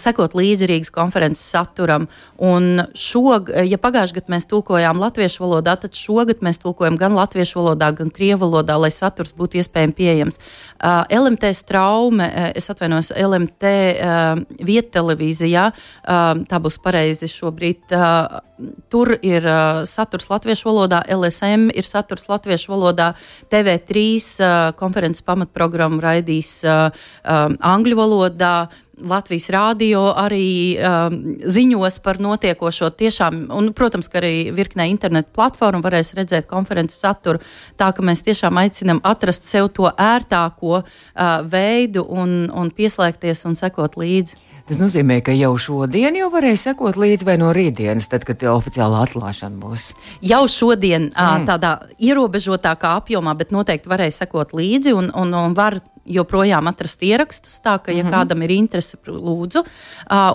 sekot 0.00 0.36
līdzi 0.38 0.70
Rīgas 0.70 0.92
konferences 0.94 1.44
saturam. 1.52 2.08
Un 2.40 2.86
šog, 2.96 3.52
ja 3.68 3.80
pagājušajā 3.80 4.20
gadā 4.20 4.34
mēs 4.36 4.48
tulkojām 4.50 5.00
latviešu 5.02 5.44
valodā, 5.44 5.76
tad 5.80 5.98
šogad 5.98 6.44
mēs 6.44 6.60
tulkojam 6.62 6.98
gan 7.00 7.16
latviešu 7.18 7.60
valodā, 7.60 7.92
gan 7.96 8.12
krievu 8.14 8.46
valodā, 8.46 8.78
lai 8.80 8.92
saturs 8.94 9.34
būtu 9.36 9.60
iespējami 9.60 9.96
pieejams. 9.96 10.40
Uh, 10.80 11.04
LMT 11.12 11.52
straume, 11.52 12.24
uh, 12.24 12.50
es 12.56 12.70
atvainojos, 12.72 13.12
LMT 13.12 13.64
uh, 13.68 14.40
viettelevīzijā, 14.64 15.66
uh, 15.70 16.40
tā 16.48 16.60
būs 16.62 16.80
pareizi 16.80 17.28
šobrīd. 17.28 17.92
Uh, 17.92 18.40
tur 18.92 19.12
ir 19.20 19.44
uh, 19.44 19.82
saturs 19.88 20.30
latviešu 20.30 20.70
valodā, 20.70 21.02
LSM 21.04 21.68
ir 21.76 21.84
saturs 21.84 22.28
latviešu 22.30 22.72
valodā, 22.72 23.12
TV3 23.52 24.04
uh, 24.08 24.60
konferences 24.80 25.24
pamatprogrammu 25.26 26.00
raidīs 26.00 26.60
uh, 26.64 26.88
uh, 26.90 27.48
angļu 27.60 28.00
valodā. 28.00 28.54
Latvijas 29.08 29.48
rādio 29.52 30.02
arī 30.18 30.76
um, 30.76 31.16
ziņos 31.40 32.00
par 32.04 32.20
notiekošo 32.22 32.90
tiešām, 33.00 33.46
un, 33.56 33.70
protams, 33.76 34.10
ka 34.10 34.20
arī 34.20 34.50
virknē 34.56 34.88
internetu 34.90 35.32
platformu 35.36 35.82
varēs 35.84 36.14
redzēt 36.18 36.48
konferences 36.50 37.00
saturu, 37.00 37.40
tā 37.80 37.90
ka 37.96 38.04
mēs 38.04 38.24
tiešām 38.26 38.60
aicinam 38.60 39.00
atrast 39.06 39.48
sev 39.48 39.70
to 39.76 39.88
ērtāko 39.90 40.80
uh, 40.80 40.84
veidu 41.46 42.04
un, 42.04 42.50
un 42.52 42.72
pieslēgties 42.74 43.46
un 43.48 43.58
sekot 43.58 43.98
līdzi. 44.00 44.49
Tas 44.70 44.78
nozīmē, 44.78 45.16
ka 45.26 45.34
jau 45.34 45.50
šodien 45.58 46.14
jau 46.14 46.28
varēja 46.30 46.60
sekot 46.60 46.94
līdzi 47.00 47.26
vai 47.26 47.34
no 47.40 47.48
rītdienas, 47.50 48.04
tad, 48.06 48.22
kad 48.28 48.44
oficiāla 48.46 49.00
atklāšana 49.02 49.58
būs. 49.58 49.88
Jau 50.22 50.44
šodien 50.46 51.08
mm. 51.10 51.48
tādā 51.48 51.72
ierobežotākā 51.98 52.92
apjomā, 53.00 53.34
bet 53.34 53.50
noteikti 53.50 53.90
varēja 53.90 54.20
sekot 54.20 54.54
līdzi 54.54 54.94
un, 54.94 55.10
un, 55.10 55.34
un 55.34 55.58
var 55.58 55.80
joprojām 56.06 56.70
atrast 56.70 57.02
ierakstus. 57.02 57.58
Tā 57.64 57.80
ka, 57.82 57.90
ja 57.90 58.04
mm 58.04 58.06
-hmm. 58.06 58.14
kādam 58.14 58.46
ir 58.46 58.54
interese, 58.54 58.96
lūdzu. 59.06 59.64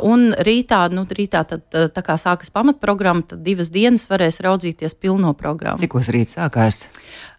Un 0.03 0.33
rītā, 0.35 0.83
nu, 0.91 1.07
rītā 1.07 1.45
tad, 1.47 1.63
tā 1.71 2.01
kā 2.03 2.19
sākas 2.19 2.51
pamatprogramma, 2.51 3.23
tad 3.27 3.39
divas 3.39 3.71
dienas 3.71 4.09
varēs 4.09 4.43
raudzīties 4.43 4.99
pilno 4.99 5.33
programmu. 5.33 5.79
Cikos 5.79 6.11
rīt 6.11 6.35
sākās? 6.35 6.87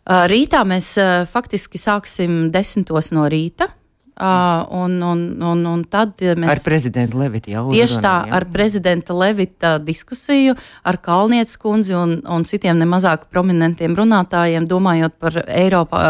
Rītā 0.06 0.64
mēs 0.64 0.96
faktiski 1.28 1.78
sāksim 1.78 2.50
desmitos 2.50 3.12
no 3.12 3.28
rīta. 3.28 3.68
Uh, 4.16 4.64
un, 4.72 5.02
un, 5.04 5.42
un, 5.44 5.64
un 5.68 5.82
tad 5.92 6.22
mēs 6.40 6.48
ar 6.48 6.60
prezidentu 6.64 7.18
Levitu 7.20 7.50
jau 7.52 7.66
tieši 7.68 7.98
tā, 8.00 8.14
ar 8.32 8.46
prezidenta 8.48 9.12
Levita 9.12 9.74
diskusiju, 9.76 10.54
ar 10.88 10.96
Kalnietes 11.04 11.58
kundzi 11.60 11.92
un, 11.92 12.14
un 12.24 12.46
citiem 12.48 12.80
nemazāk 12.80 13.26
prominentiem 13.28 13.92
runātājiem, 13.98 14.64
domājot 14.70 15.18
par 15.20 15.36
Eiropā, 15.44 16.00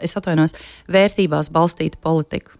es 0.00 0.16
atvainojos, 0.16 0.56
vērtībās 0.88 1.52
balstītu 1.52 2.00
politiku. 2.00 2.56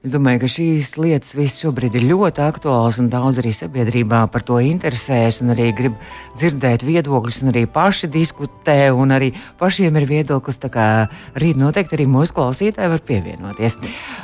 Es 0.00 0.08
domāju, 0.14 0.40
ka 0.40 0.48
šīs 0.48 0.94
lietas 0.96 1.34
viss 1.36 1.60
šobrīd 1.60 1.98
ir 1.98 2.06
ļoti 2.08 2.40
aktuāls 2.40 2.96
un 3.02 3.10
daudz 3.12 3.36
arī 3.42 3.50
sabiedrībā 3.52 4.22
par 4.32 4.40
to 4.48 4.56
interesēs 4.64 5.42
un 5.44 5.52
arī 5.52 5.66
grib 5.76 5.98
dzirdēt 6.40 6.86
viedokļus 6.88 7.42
un 7.44 7.50
arī 7.50 7.66
paši 7.68 8.08
diskutē 8.08 8.78
un 8.96 9.12
arī 9.12 9.28
pašiem 9.60 9.98
ir 10.00 10.06
viedoklis. 10.08 10.56
Tā 10.62 10.70
kā 10.72 10.86
rīt 11.36 11.60
noteikti 11.60 11.98
arī 11.98 12.06
mūsu 12.08 12.32
klausītāji 12.38 12.92
var 12.94 13.04
pievienoties. 13.10 13.76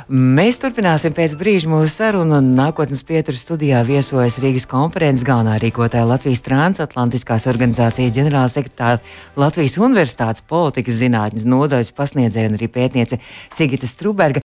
Mēs 0.09 0.57
turpināsim 0.63 1.13
pēc 1.13 1.37
brīža 1.37 1.69
mūsu 1.69 1.93
sarunu 1.93 2.39
un 2.41 2.49
nākotnes 2.57 3.05
pieturas 3.05 3.45
studijā 3.45 3.83
viesojas 3.85 4.39
Rīgas 4.41 4.65
konferences 4.71 5.27
galvenā 5.29 5.59
rīkotāja 5.61 6.09
Latvijas 6.09 6.41
transatlantiskās 6.47 7.45
organizācijas 7.53 8.17
ģenerālsekretāra 8.17 8.97
Latvijas 9.37 9.77
Universitātes 9.77 10.41
politikas 10.41 10.97
zinātnes 11.03 11.45
nodaļas 11.45 11.93
pasniedzēja 12.01 12.49
un 12.49 12.57
arī 12.57 12.71
pētniece 12.79 13.21
Sigita 13.53 13.85
Struberga. 13.85 14.41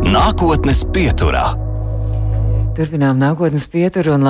Nākotnes 0.00 0.80
pieturā. 0.94 1.69
Turpinām 2.80 3.18
nākotnes 3.20 3.66
pieturu 3.68 4.14
un 4.14 4.22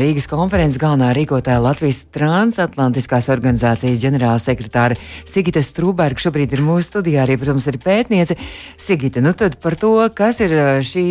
Rīgas 0.00 0.24
konferences 0.26 0.80
galvenā 0.82 1.12
rīkotāja 1.14 1.60
Latvijas 1.62 2.00
transatlantiskās 2.10 3.28
organizācijas 3.30 4.00
ģenerāla 4.02 4.40
sekretāra 4.42 4.96
Sigita 5.22 5.62
Strūberga 5.62 6.18
šobrīd 6.18 6.56
ir 6.56 6.62
mūsu 6.66 6.88
studijā, 6.88 7.22
arī, 7.22 7.36
protams, 7.38 7.68
ir 7.70 7.78
pētniece. 7.78 8.34
Sigita, 8.82 9.22
nu 9.22 9.30
tad 9.38 9.60
par 9.62 9.76
to, 9.78 9.92
kas 10.10 10.40
ir 10.42 10.56
šī 10.82 11.04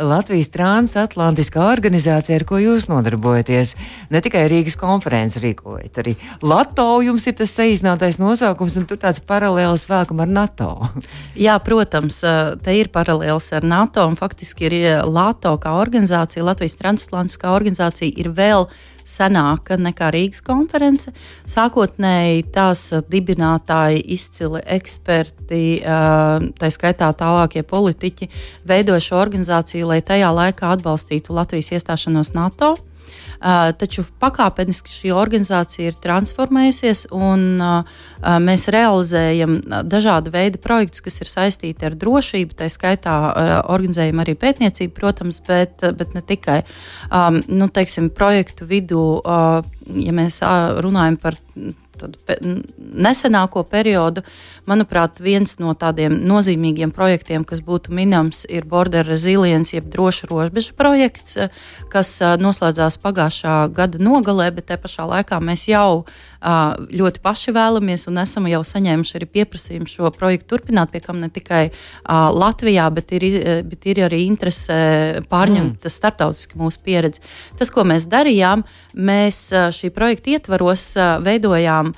Latvijas 0.00 0.48
transatlantiskā 0.54 1.66
organizācija, 1.74 2.38
ar 2.40 2.46
ko 2.48 2.62
jūs 2.62 2.88
nodarbojaties. 2.88 3.74
Ne 4.08 4.24
tikai 4.24 4.46
Rīgas 4.48 4.78
konferences 4.80 5.44
rīkojat, 5.44 6.00
arī 6.00 6.16
Lato 6.40 6.88
jums 7.04 7.28
ir 7.28 7.36
tas 7.42 7.52
saīsinātais 7.52 8.16
nosaukums, 8.22 8.78
un 8.80 8.88
tur 8.88 9.02
tāds 9.04 9.20
paralēls 9.20 9.84
vēlkam 9.92 10.24
ar 10.24 10.32
NATO. 10.40 10.72
Jā, 11.36 11.60
protams, 11.60 12.22
te 12.64 12.80
ir 12.80 12.88
paralēls 12.96 13.52
ar 13.60 13.68
NATO, 13.76 14.08
un 14.08 14.16
faktiski 14.16 14.70
ir 14.72 14.80
Lato 15.04 15.58
kā 15.60 15.76
organizācija 15.84 16.13
organizācija, 16.14 16.44
Latvijas 16.44 16.76
transatlantiskā 16.78 17.50
organizācija, 17.54 18.12
ir 18.16 18.30
vēl 18.30 18.68
senāka 19.04 19.76
nekā 19.76 20.10
Rīgas 20.14 20.42
konference. 20.44 21.12
Sākotnēji 21.46 22.44
tās 22.54 22.92
dibinātāji, 23.10 24.04
izcili 24.14 24.62
eksperti, 24.64 25.82
tā 25.82 26.70
skaitā 26.70 27.10
tālākie 27.12 27.62
politiķi, 27.62 28.30
veidoja 28.64 29.00
šo 29.00 29.20
organizāciju, 29.20 29.90
lai 29.90 30.00
tajā 30.00 30.30
laikā 30.32 30.72
atbalstītu 30.76 31.34
Latvijas 31.34 31.72
iestāšanos 31.74 32.34
NATO. 32.34 32.76
Uh, 33.44 33.74
taču 33.76 34.06
pakāpeniski 34.24 34.88
šī 34.88 35.10
organizācija 35.12 35.90
ir 35.90 35.98
transformējusies, 36.00 37.02
un 37.12 37.60
uh, 37.60 37.98
mēs 38.40 38.70
realizējam 38.72 39.58
dažādu 39.84 40.32
veidu 40.32 40.62
projektus, 40.64 41.04
kas 41.04 41.20
ir 41.20 41.28
saistīti 41.28 41.84
ar 41.84 41.98
drošību. 42.00 42.56
Tā 42.56 42.70
skaitā 42.72 43.18
uh, 43.20 43.52
organizējam 43.74 44.24
arī 44.24 44.32
pētniecību, 44.40 44.96
protams, 44.96 45.42
bet, 45.44 45.84
bet 45.98 46.16
ne 46.16 46.24
tikai. 46.24 46.62
Um, 47.12 47.42
nu, 47.52 47.68
teiksim, 47.68 48.08
projektu 48.16 48.64
vidū, 48.70 49.04
ja 49.20 50.16
mēs 50.16 50.40
runājam 50.80 51.20
par 51.20 51.36
pe 52.26 52.36
nesenāko 52.78 53.64
periodu, 53.68 54.24
manuprāt, 54.70 55.20
viens 55.22 55.56
no 55.62 55.74
tādiem 55.78 56.16
nozīmīgiem 56.26 56.92
projektiem, 56.94 57.44
kas 57.46 57.62
būtu 57.64 57.94
minams, 57.94 58.44
ir 58.50 58.66
Border 58.68 59.06
Resilience, 59.08 59.74
jeb 59.76 59.88
droša 59.92 60.30
robeža 60.30 60.74
projekts, 60.78 61.38
kas 61.92 62.16
noslēdzās 62.40 62.98
pagājušā 63.02 63.56
gada 63.74 64.00
nogalē, 64.02 64.50
bet 64.54 64.70
te 64.70 64.78
pašā 64.80 65.08
laikā 65.10 65.40
mēs 65.44 65.68
jau 65.70 66.04
ļoti 66.44 67.22
paši 67.24 67.54
vēlamies 67.56 68.06
un 68.10 68.20
esam 68.22 68.48
jau 68.50 68.60
saņēmuši 68.66 69.16
arī 69.18 69.28
pieprasījumu 69.38 69.88
šo 69.90 70.10
projektu 70.14 70.54
turpināt, 70.54 70.92
pie 70.92 71.00
kam 71.04 71.20
ne 71.22 71.30
tikai 71.32 71.70
Latvijā, 72.04 72.86
bet 72.94 73.14
ir, 73.16 73.26
bet 73.68 73.88
ir 73.90 74.02
arī 74.08 74.24
interese 74.28 74.78
pārņemt 75.30 75.84
mm. 75.84 75.94
starptautiski 75.96 76.60
mūsu 76.60 76.82
pieredzi. 76.84 77.22
Tas, 77.58 77.72
ko 77.74 77.86
mēs 77.88 78.08
darījām, 78.12 78.64
mēs 78.94 79.48
šī 79.76 79.92
projekta 79.94 80.34
ietvaros 80.36 80.90
veidojām 81.24 81.94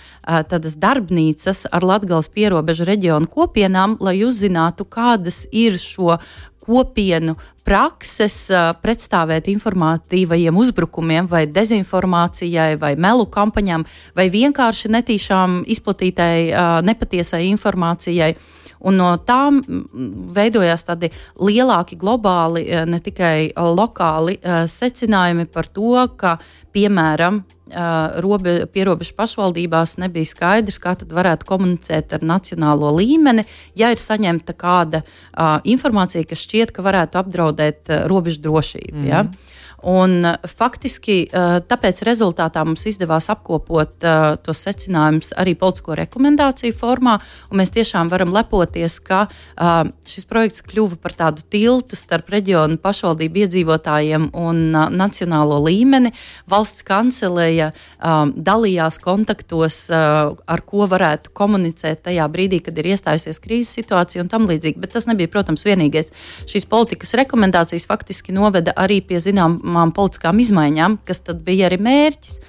tādas 0.50 0.78
darbnīcas 0.80 1.66
ar 1.74 1.86
Latgales 1.86 2.30
pierobežu 2.32 2.86
reģionu 2.88 3.30
kopienām, 3.30 3.98
lai 4.00 4.18
uzzinātu, 4.26 4.86
kādas 4.88 5.44
ir 5.52 5.80
šo 5.80 6.18
kopienu 6.66 7.36
prakses 7.66 8.50
pretstāvēt 8.82 9.48
informatīvajiem 9.50 10.58
uzbrukumiem, 10.58 11.30
vai 11.30 11.46
dezinformācijai, 11.50 12.76
vai 12.82 12.92
melu 12.98 13.26
kampaņām, 13.30 13.86
vai 14.18 14.28
vienkārši 14.34 14.92
netīšām 14.98 15.62
izplatītai 15.74 16.82
nepatiesai 16.86 17.46
informācijai. 17.54 18.34
Un 18.86 18.98
no 19.00 19.08
tām 19.24 19.62
veidojās 20.36 20.84
tādi 20.86 21.08
lielāki 21.40 21.96
globāli, 21.98 22.66
ne 22.86 23.00
tikai 23.02 23.50
lokāli 23.56 24.36
secinājumi 24.70 25.48
par 25.50 25.66
to, 25.72 26.04
ka, 26.20 26.36
piemēram, 26.76 27.40
robe, 28.22 28.66
pierobežu 28.72 29.14
pašvaldībās 29.18 29.96
nebija 29.98 30.28
skaidrs, 30.30 30.78
kā 30.82 30.94
tad 30.98 31.10
varētu 31.14 31.48
komunicēt 31.48 32.14
ar 32.14 32.22
nacionālo 32.22 32.92
līmeni, 32.94 33.46
ja 33.74 33.90
ir 33.90 33.98
saņemta 33.98 34.54
kāda 34.54 35.02
uh, 35.02 35.58
informācija, 35.66 36.26
kas 36.28 36.44
šķiet, 36.46 36.72
ka 36.76 36.84
varētu 36.86 37.18
apdraudēt 37.18 37.90
uh, 37.90 38.04
robežu 38.10 38.44
drošību. 38.46 39.02
Mm. 39.02 39.08
Ja? 39.10 39.24
Un, 39.84 40.24
faktiski 40.48 41.26
tāpēc 41.68 42.00
rezultātā 42.06 42.62
mums 42.64 42.86
izdevās 42.88 43.28
apkopot 43.32 44.06
uh, 44.06 44.36
tos 44.40 44.62
secinājumus 44.64 45.34
arī 45.36 45.52
politisko 45.58 45.96
rekomendāciju 46.00 46.74
formā. 46.76 47.16
Mēs 47.56 47.74
tiešām 47.74 48.10
varam 48.12 48.32
lepoties, 48.34 48.98
ka 49.04 49.26
uh, 49.28 49.90
šis 50.08 50.26
projekts 50.28 50.64
kļuva 50.66 50.98
par 51.02 51.16
tādu 51.18 51.44
tiltu 51.52 51.98
starp 51.98 52.32
reģionu 52.32 52.80
pašvaldību 52.82 53.42
iedzīvotājiem 53.44 54.30
un 54.32 54.62
uh, 54.72 54.88
nacionālo 54.92 55.60
līmeni. 55.66 56.14
Valsts 56.50 56.86
kanceleja 56.86 57.72
um, 57.72 58.32
dalījās 58.32 58.98
kontaktos, 59.04 59.82
uh, 59.92 60.32
ar 60.34 60.64
ko 60.66 60.88
varētu 60.90 61.34
komunicēt 61.36 62.06
tajā 62.08 62.26
brīdī, 62.32 62.62
kad 62.64 62.78
ir 62.80 62.90
iestājusies 62.94 63.42
krīzes 63.44 63.76
situācija 63.80 64.24
un 64.24 64.32
tam 64.32 64.48
līdzīgi. 64.48 64.80
Bet 64.82 64.96
tas 64.96 65.08
nebija, 65.10 65.30
protams, 65.32 65.66
vienīgais. 65.68 66.12
Šīs 66.48 66.68
politikas 66.70 67.14
rekomendācijas 67.20 67.86
faktiski 67.88 68.34
noveda 68.36 68.74
arī 68.76 69.02
pie 69.04 69.20
zināmām 69.22 69.65
nepieciešamām 69.66 69.92
politiskām 69.92 70.38
izmaiņām, 70.40 70.98
kas 71.04 71.22
bija 71.44 71.66
arī 71.68 71.78
mērķis. 71.82 72.40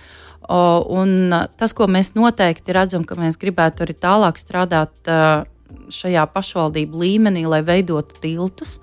Un 0.47 1.33
tas, 1.57 1.73
ko 1.73 1.87
mēs 1.87 2.13
noteikti 2.15 2.73
redzam, 2.73 3.03
ka 3.03 3.15
mēs 3.15 3.37
gribētu 3.37 3.83
arī 3.83 3.93
tālāk 3.93 4.37
strādāt 4.37 5.01
šajā 5.93 6.25
pašvaldību 6.33 7.03
līmenī, 7.03 7.45
lai 7.49 7.61
veidotu 7.65 8.17
tiltus 8.21 8.77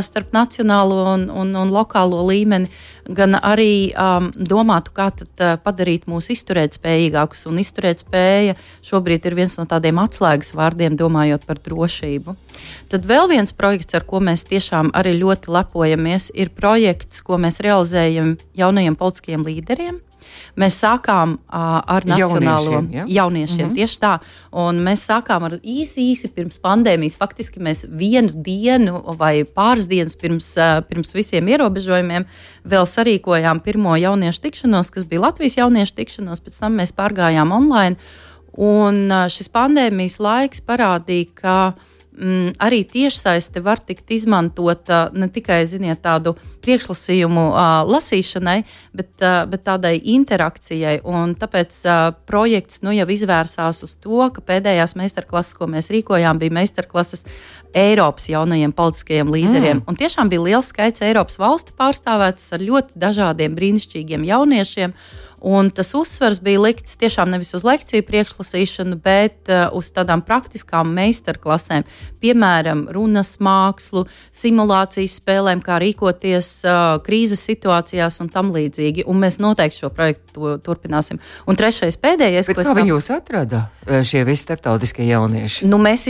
starp 0.00 0.32
nacionālo 0.32 1.00
un, 1.12 1.24
un, 1.30 1.50
un 1.58 1.70
lokālo 1.72 2.22
līmeni, 2.28 2.70
gan 3.04 3.36
arī 3.36 3.92
um, 3.92 4.30
domātu, 4.32 4.94
kā 4.96 5.10
tad, 5.12 5.30
uh, 5.42 5.56
padarīt 5.60 6.06
mūs 6.08 6.30
izturētspējīgākus. 6.32 7.44
Un 7.50 7.58
izturētspēja 7.60 8.54
šobrīd 8.86 9.26
ir 9.26 9.36
viens 9.36 9.58
no 9.58 9.66
tādiem 9.68 9.98
atslēgas 10.00 10.54
vārdiem, 10.56 10.96
domājot 10.96 11.44
par 11.48 11.60
drošību. 11.64 12.36
Tad 12.92 13.10
vēl 13.10 13.28
viens 13.34 13.52
projekts, 13.52 13.98
ar 13.98 14.06
ko 14.08 14.22
mēs 14.24 14.46
tiešām 14.48 14.94
arī 14.96 15.18
ļoti 15.18 15.52
lepojamies, 15.52 16.30
ir 16.34 16.54
projekts, 16.54 17.20
ko 17.24 17.40
mēs 17.42 17.60
realizējam 17.64 18.36
jaunajiem 18.56 18.96
politiskiem 18.96 19.44
līderiem. 19.44 20.00
Mēs 20.60 20.76
sākām 20.82 21.36
uh, 21.36 21.62
ar 21.96 22.06
nacionālo 22.06 22.72
jauniešiem, 22.72 22.90
ja? 22.94 23.04
jauniešiem 23.08 23.58
mm 23.58 23.70
-hmm. 23.70 23.74
tieši 23.74 23.98
tā. 24.00 24.18
Un 24.52 24.82
mēs 24.86 25.06
sākām 25.08 25.44
ar 25.44 25.56
īsi, 25.62 26.04
īsi 26.12 26.28
pirms 26.34 26.58
pandēmijas. 26.58 27.16
Faktiski 27.16 27.60
mēs 27.60 27.84
vienu 27.88 28.30
dienu 28.34 29.02
vai 29.18 29.44
pāris 29.44 29.88
dienas 29.88 30.16
pirms, 30.16 30.56
uh, 30.56 30.82
pirms 30.88 31.14
visiem 31.14 31.48
ierobežojumiem 31.48 32.24
vēl 32.64 32.86
sarīkojām 32.86 33.60
pirmo 33.60 33.96
jauniešu 33.96 34.40
tikšanos, 34.40 34.90
kas 34.90 35.04
bija 35.04 35.20
Latvijas 35.20 35.56
jauniešu 35.56 35.94
tikšanos. 35.94 36.40
Pēc 36.40 36.60
tam 36.60 36.74
mēs 36.74 36.92
pārgājām 36.92 37.52
online. 37.52 37.96
Un 38.56 39.10
uh, 39.10 39.26
šis 39.28 39.48
pandēmijas 39.48 40.20
laiks 40.20 40.60
parādīja, 40.60 41.26
ka 41.34 41.74
mm, 42.14 42.54
arī 42.62 42.82
tiešsaiste 42.88 43.62
var 43.64 43.82
tikt 43.84 44.10
izmantota 44.14 45.08
ne 45.14 45.28
tikai 45.32 45.62
ziniet, 45.68 46.02
tādu 46.04 46.34
priekšlasījumu 46.64 47.44
uh, 47.50 47.82
lasīšanai, 47.88 48.56
bet, 48.96 49.12
uh, 49.20 49.42
bet 49.50 49.64
tādai 49.66 49.96
interakcijai. 50.14 51.00
Un 51.08 51.34
tāpēc 51.38 51.80
uh, 51.86 52.06
projekts 52.28 52.82
nu, 52.86 52.94
jau 52.94 53.08
izvērsās 53.16 53.82
uz 53.86 53.96
to, 54.00 54.28
ka 54.34 54.44
pēdējās 54.44 54.96
meistarklases, 55.00 55.56
ko 55.58 55.68
mēs 55.70 55.90
rīkojām, 55.94 56.40
bija 56.42 56.58
meistarklases 56.60 57.26
Eiropas 57.74 58.28
jaunajiem 58.30 58.72
politiskajiem 58.72 59.30
līderiem. 59.34 59.80
Mm. 59.80 59.86
Un 59.90 59.98
tiešām 59.98 60.30
bija 60.30 60.44
liels 60.46 60.70
skaits 60.70 61.02
Eiropas 61.02 61.40
valstu 61.42 61.74
pārstāvētas 61.78 62.52
ar 62.54 62.62
ļoti 62.62 62.98
dažādiem 63.02 63.56
brīnišķīgiem 63.58 64.26
jauniešiem. 64.30 64.94
Un 65.44 65.68
tas 65.70 65.90
uzsvers 65.92 66.38
bija 66.40 66.62
likts 66.64 66.96
tiešām 66.96 67.28
nevis 67.28 67.52
uz 67.56 67.66
lekciju 67.66 68.04
priekšlasīšanu, 68.08 68.96
bet 69.04 69.50
uh, 69.52 69.66
uz 69.76 69.90
tādām 69.92 70.22
praktiskām 70.24 70.88
meistarklasēm, 70.96 71.84
piemēram, 72.22 72.86
runas 72.94 73.34
mākslu, 73.44 74.06
simulācijas 74.32 75.18
spēlēm, 75.20 75.60
kā 75.64 75.76
rīkoties 75.82 76.48
uh, 76.64 76.96
krīzes 77.04 77.44
situācijās 77.44 78.16
un 78.24 78.30
tam 78.32 78.54
līdzīgi. 78.54 79.04
Un 79.04 79.20
mēs 79.20 79.36
noteikti 79.42 79.82
šo 79.82 79.90
projektu 79.92 80.54
turpināsim. 80.64 81.20
Un 81.44 81.60
trešais, 81.60 82.00
pēdējais, 82.00 82.48
bet 82.48 82.62
ko 82.62 82.64
kā 82.70 82.76
viņi 82.80 82.94
jūs 82.94 83.10
atrada, 83.12 83.66
uh, 83.84 84.00
šie 84.00 84.24
visi 84.24 84.46
starptautiskie 84.46 85.10
jaunieši? 85.10 85.68
Nu, 85.68 85.76
mēs 85.82 86.06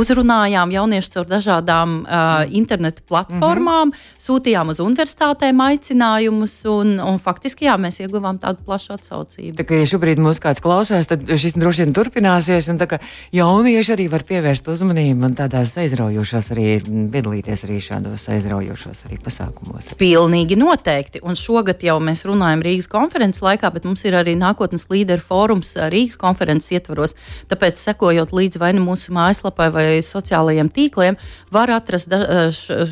uzrunājām 0.00 0.72
jauniešus 0.78 1.12
caur 1.18 1.28
dažādām 1.28 1.98
uh, 2.06 2.30
internetu 2.48 3.04
platformām, 3.04 3.92
mm 3.92 3.92
-hmm. 3.92 4.24
sūtījām 4.26 4.72
uz 4.72 4.80
universitātēm 4.80 5.60
aicinājumus, 5.68 6.56
un, 6.72 6.96
un 7.04 7.20
faktiski 7.20 7.68
jā, 7.68 7.76
mēs 7.76 8.00
ieguvām 8.00 8.29
saņēmām 8.30 8.38
tādu 8.40 8.64
plašu 8.64 8.94
atsaucību. 8.94 9.56
Tā 9.58 9.64
kā 9.66 9.80
ja 9.80 9.86
šobrīd 9.88 10.20
mūs 10.20 10.40
kāds 10.40 10.62
klausās, 10.62 11.08
tad 11.08 11.26
šis 11.26 11.56
droši 11.58 11.84
vien 11.84 11.94
turpināsies. 11.94 12.68
Un 12.70 12.78
tā 12.78 12.86
kā 12.86 12.98
jaunieši 13.32 13.94
arī 13.94 14.08
var 14.10 14.24
pievērst 14.24 14.68
uzmanību 14.70 15.26
un 15.26 15.34
tādās 15.34 15.76
aizraujošās 15.80 16.50
arī 16.54 16.80
piedalīties 17.10 17.64
arī 17.66 17.80
šādos 17.80 18.28
aizraujošos 18.30 19.06
arī 19.08 19.18
pasākumos. 19.22 19.94
Pilnīgi 19.98 20.58
noteikti. 20.58 21.22
Un 21.22 21.36
šogad 21.38 21.82
jau 21.82 21.98
mēs 22.00 22.24
runājam 22.28 22.62
Rīgas 22.62 22.90
konferences 22.90 23.42
laikā, 23.42 23.72
bet 23.74 23.86
mums 23.88 24.04
ir 24.04 24.16
arī 24.18 24.36
nākotnes 24.38 24.86
līderu 24.90 25.22
fórums 25.24 25.74
Rīgas 25.76 26.18
konferences 26.20 26.70
ietvaros. 26.76 27.16
Tāpēc, 27.50 27.80
sekojot 27.80 28.34
līdzi 28.36 28.60
vai 28.60 28.72
nu 28.76 28.84
mūsu 28.86 29.14
mājaslapai 29.16 29.70
vai 29.74 29.86
sociālajiem 30.04 30.70
tīkliem, 30.70 31.18
var 31.50 31.72
atrast 31.74 32.12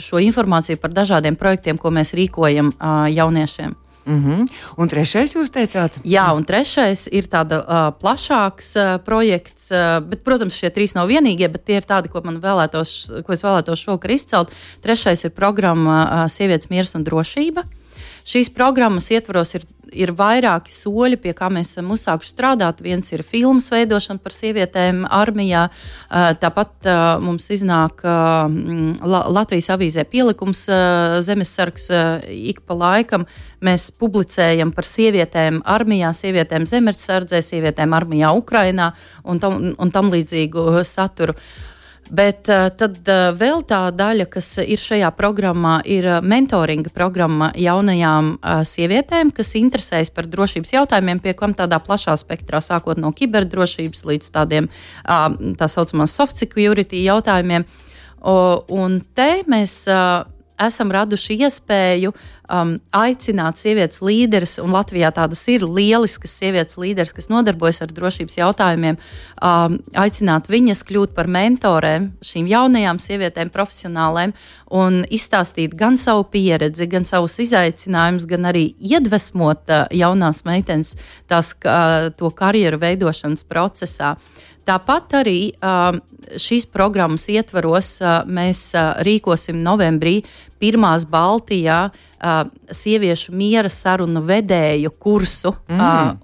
šo 0.03 0.23
informāciju 0.23 0.81
par 0.83 0.95
dažādiem 0.95 1.39
projektiem, 1.39 1.79
ko 1.79 1.93
mēs 1.95 2.15
rīkojam 2.17 2.73
jauniešiem. 3.15 3.77
Mm 4.07 4.25
-hmm. 4.25 4.49
Un 4.77 4.89
trešais, 4.89 5.35
jūs 5.35 5.51
teicāt? 5.51 5.99
Jā, 6.05 6.33
un 6.37 6.45
trešais 6.45 7.09
ir 7.13 7.25
tāds 7.29 7.53
uh, 7.53 7.93
plašāks 8.01 8.77
uh, 8.77 9.05
projekts, 9.05 9.71
uh, 9.71 10.01
bet, 10.01 10.25
protams, 10.25 10.55
šie 10.55 10.71
trīs 10.71 10.95
nav 10.95 11.09
vienīgie, 11.09 11.49
bet 11.49 11.65
tie 11.65 11.77
ir 11.77 11.83
tādi, 11.83 12.09
ko 12.09 12.21
vēlētos, 12.21 13.23
ko 13.27 13.33
es 13.33 13.43
vēlētos 13.43 13.85
šovakar 13.85 14.11
izcelt. 14.11 14.49
Trešais 14.83 15.25
ir 15.25 15.31
programma 15.31 16.25
uh, 16.25 16.31
Sievietes 16.31 16.71
miers 16.71 16.95
un 16.95 17.05
drošība. 17.05 17.65
Šīs 18.29 18.51
programmas 18.53 19.11
ietvaros 19.11 19.55
ir, 19.55 19.63
ir 19.93 20.13
vairāki 20.17 20.73
soļi, 20.73 21.19
pie 21.23 21.35
kā 21.37 21.49
mēs 21.53 21.75
esam 21.75 21.93
uzsākuši 21.95 22.33
strādāt. 22.33 22.83
Viens 22.85 23.13
ir 23.13 23.25
filmas 23.27 23.71
veidošana 23.73 24.23
par 24.23 24.35
sievietēm 24.37 25.05
armijā. 25.11 25.69
Tāpat 26.43 26.89
mums 27.25 27.49
iznāk 27.55 28.03
Latvijas 29.39 29.71
avīzē 29.77 30.05
pielikums 30.11 30.65
Zemesargs 31.27 31.89
ik 32.33 32.65
pa 32.67 32.79
laikam. 32.79 33.29
Mēs 33.65 33.89
publicējam 33.99 34.75
par 34.75 34.87
sievietēm 34.89 35.63
armijā, 35.67 36.13
sievietēm 36.15 36.69
zemesardzē, 36.69 37.43
sievietēm 37.45 37.97
armijā 37.97 38.35
Ukrainā 38.37 38.93
un 39.25 39.43
tam, 39.43 39.73
un 39.75 39.95
tam 39.95 40.13
līdzīgu 40.15 40.85
saturu. 40.87 41.35
Uh, 41.35 41.69
Bet 42.11 42.49
uh, 42.49 42.71
tad 42.73 42.97
uh, 43.05 43.35
vēl 43.37 43.61
tā 43.69 43.81
daļa, 43.93 44.29
kas 44.33 44.47
ir 44.63 44.81
šajā 44.81 45.11
programmā, 45.17 45.79
ir 45.85 46.07
uh, 46.09 46.21
mentoringa 46.25 46.93
programma 46.95 47.51
jaunajām 47.59 48.31
uh, 48.39 48.63
sievietēm, 48.65 49.33
kas 49.37 49.53
interesējas 49.61 50.13
par 50.17 50.29
drošības 50.31 50.73
jautājumiem, 50.73 51.21
pie 51.21 51.35
kam 51.37 51.53
tādā 51.59 51.81
plašā 51.85 52.17
spektrā, 52.17 52.63
sākot 52.65 53.01
no 53.01 53.13
kiberdrošības 53.13 54.07
līdz 54.09 54.33
tādiem 54.33 54.71
tā 55.05 55.69
saucamā 55.69 56.07
soft 56.09 56.41
security 56.41 57.03
jautājumiem. 57.05 57.67
Un 58.25 58.99
te 59.15 59.29
mēs 59.49 59.75
esam 60.59 60.91
raduši 60.95 61.37
iespēju 61.47 62.13
um, 62.13 62.75
aicināt 62.95 63.61
sievietes 63.61 64.01
līderes, 64.05 64.57
un 64.63 64.73
Latvijā 64.75 65.11
tādas 65.15 65.43
ir 65.51 65.65
lieliskas 65.67 66.35
sievietes 66.41 66.79
līderes, 66.81 67.13
kas 67.17 67.31
nodarbojas 67.33 67.83
ar 67.85 67.93
drošības 67.95 68.39
jautājumiem, 68.41 68.99
um, 69.43 69.79
aicināt 69.99 70.51
viņas 70.51 70.85
kļūt 70.89 71.15
par 71.17 71.31
mentorēm 71.31 72.11
šīm 72.25 72.49
jaunajām 72.51 73.01
sievietēm, 73.03 73.53
profesionālēm, 73.55 74.35
un 74.79 75.01
izstāstīt 75.15 75.77
gan 75.79 75.97
savu 76.01 76.27
pieredzi, 76.33 76.89
gan 76.91 77.07
savus 77.09 77.39
izaicinājumus, 77.45 78.29
gan 78.29 78.51
arī 78.51 78.71
iedvesmot 78.79 79.73
uh, 79.73 79.87
jaunās 79.95 80.45
meitenes 80.49 80.97
tās, 81.31 81.55
uh, 81.65 82.11
to 82.19 82.33
karjeru 82.37 82.81
veidošanas 82.83 83.47
procesā. 83.49 84.17
Tāpat 84.69 85.15
arī 85.23 85.39
šīs 86.37 86.67
programmas 86.69 87.25
ietvaros 87.33 87.95
mēs 88.29 88.67
rīkosim 89.07 89.63
novembrī 89.65 90.19
pirmās 90.61 91.07
Baltijā 91.09 91.87
sieviešu 92.75 93.33
miera 93.37 93.71
sarunu 93.71 94.21
vedēju 94.27 94.91
kursu, 94.99 95.53
mm. 95.71 96.19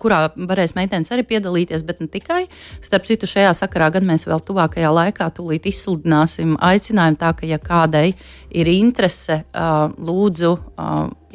kurā 0.00 0.20
varēs 0.34 0.72
meitenes 0.76 1.12
arī 1.12 1.26
piedalīties, 1.28 1.84
bet 1.86 2.00
ne 2.00 2.08
tikai. 2.10 2.46
Starp 2.84 3.06
citu, 3.08 3.28
šajā 3.28 3.52
sakarā 3.60 3.90
gan 3.94 4.08
mēs 4.08 4.24
vēl 4.28 4.40
tuvākajā 4.48 4.90
laikā 4.94 5.28
tūlīt 5.36 5.68
izsludināsim 5.68 6.56
aicinājumu 6.64 7.20
tā, 7.20 7.34
ka 7.36 7.48
ja 7.48 7.60
kādai 7.60 8.08
ir 8.50 8.72
interese, 8.72 9.42
lūdzu. 9.54 10.54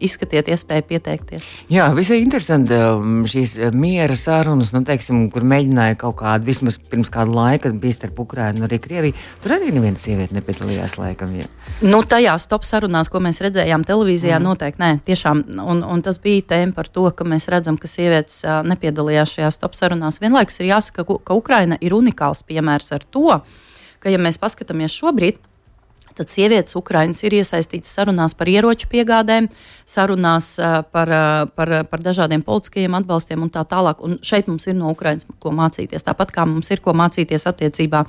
Izskatiet 0.04 0.48
iespēju 0.50 0.86
pieteikties. 0.90 1.46
Jā, 1.70 1.86
visai 1.94 2.18
interesanti 2.24 2.74
um, 2.74 3.22
šīs 3.30 3.54
uh, 3.60 3.76
miera 3.78 4.16
sarunas, 4.18 4.72
nu, 4.74 4.82
teiksim, 4.88 5.28
kur 5.34 5.46
mēģināja 5.48 6.00
kaut 6.02 6.18
kādu, 6.24 6.48
vismaz 6.50 6.80
pirms 6.90 7.12
kāda 7.14 7.30
laika, 7.36 7.70
bija 7.78 8.00
starp 8.00 8.24
Ukrainu 8.24 8.64
un 8.64 8.68
arī 8.68 8.80
Krieviju. 8.82 9.18
Tur 9.44 9.56
arī 9.58 9.70
neviena 9.76 10.02
sieviete 10.02 10.34
nepiedalījās 10.38 10.98
laikam. 10.98 11.36
Ja. 11.38 11.46
Nu, 11.86 12.02
tajās 12.10 12.48
top 12.50 12.66
sarunās, 12.66 13.12
ko 13.14 13.22
mēs 13.24 13.42
redzējām 13.46 13.86
televīzijā, 13.88 14.40
mm. 14.40 14.50
noteikti 14.50 14.82
nē, 14.82 14.92
tiešām. 15.06 15.46
Un, 15.62 15.86
un 15.86 16.04
tas 16.06 16.18
bija 16.24 16.50
tēma 16.56 16.74
par 16.76 16.90
to, 16.90 17.06
ka 17.14 17.28
mēs 17.28 17.48
redzam, 17.54 17.78
ka 17.78 17.90
sievietes 17.92 18.42
nepiedalījās 18.44 19.38
šajās 19.38 19.62
top 19.62 19.78
sarunās. 19.78 20.22
Vienlaikus 20.24 20.58
ir 20.62 20.72
jāsaka, 20.74 21.06
ka, 21.06 21.22
ka 21.30 21.38
Ukraina 21.38 21.78
ir 21.82 21.94
unikāls 21.94 22.42
piemērs 22.50 22.96
ar 22.98 23.06
to, 23.06 23.40
ka, 24.04 24.12
ja 24.12 24.20
mēs 24.22 24.42
paskatāmies 24.42 24.96
šobrīd, 24.98 25.40
Tad 26.18 26.30
sievietes 26.30 26.76
Ukrainas 26.78 27.24
ir 27.26 27.38
iesaistītas 27.40 27.94
sarunās 27.98 28.36
par 28.38 28.52
ieroču 28.52 28.90
piegādēm, 28.92 29.48
sarunās 29.90 30.54
par, 30.94 31.14
par, 31.56 31.74
par 31.90 32.04
dažādiem 32.06 32.44
politiskajiem 32.46 33.00
atbalstiem 33.00 33.42
un 33.42 33.50
tā 33.54 33.66
tālāk. 33.70 34.04
Un 34.06 34.20
šeit 34.22 34.52
mums 34.52 34.68
ir 34.70 34.78
no 34.78 34.92
Ukrainas 34.94 35.26
ko 35.40 35.56
mācīties. 35.56 36.06
Tāpat 36.06 36.36
kā 36.36 36.46
mums 36.50 36.70
ir 36.74 36.84
ko 36.86 36.94
mācīties 36.98 37.50
attiecībā 37.50 38.06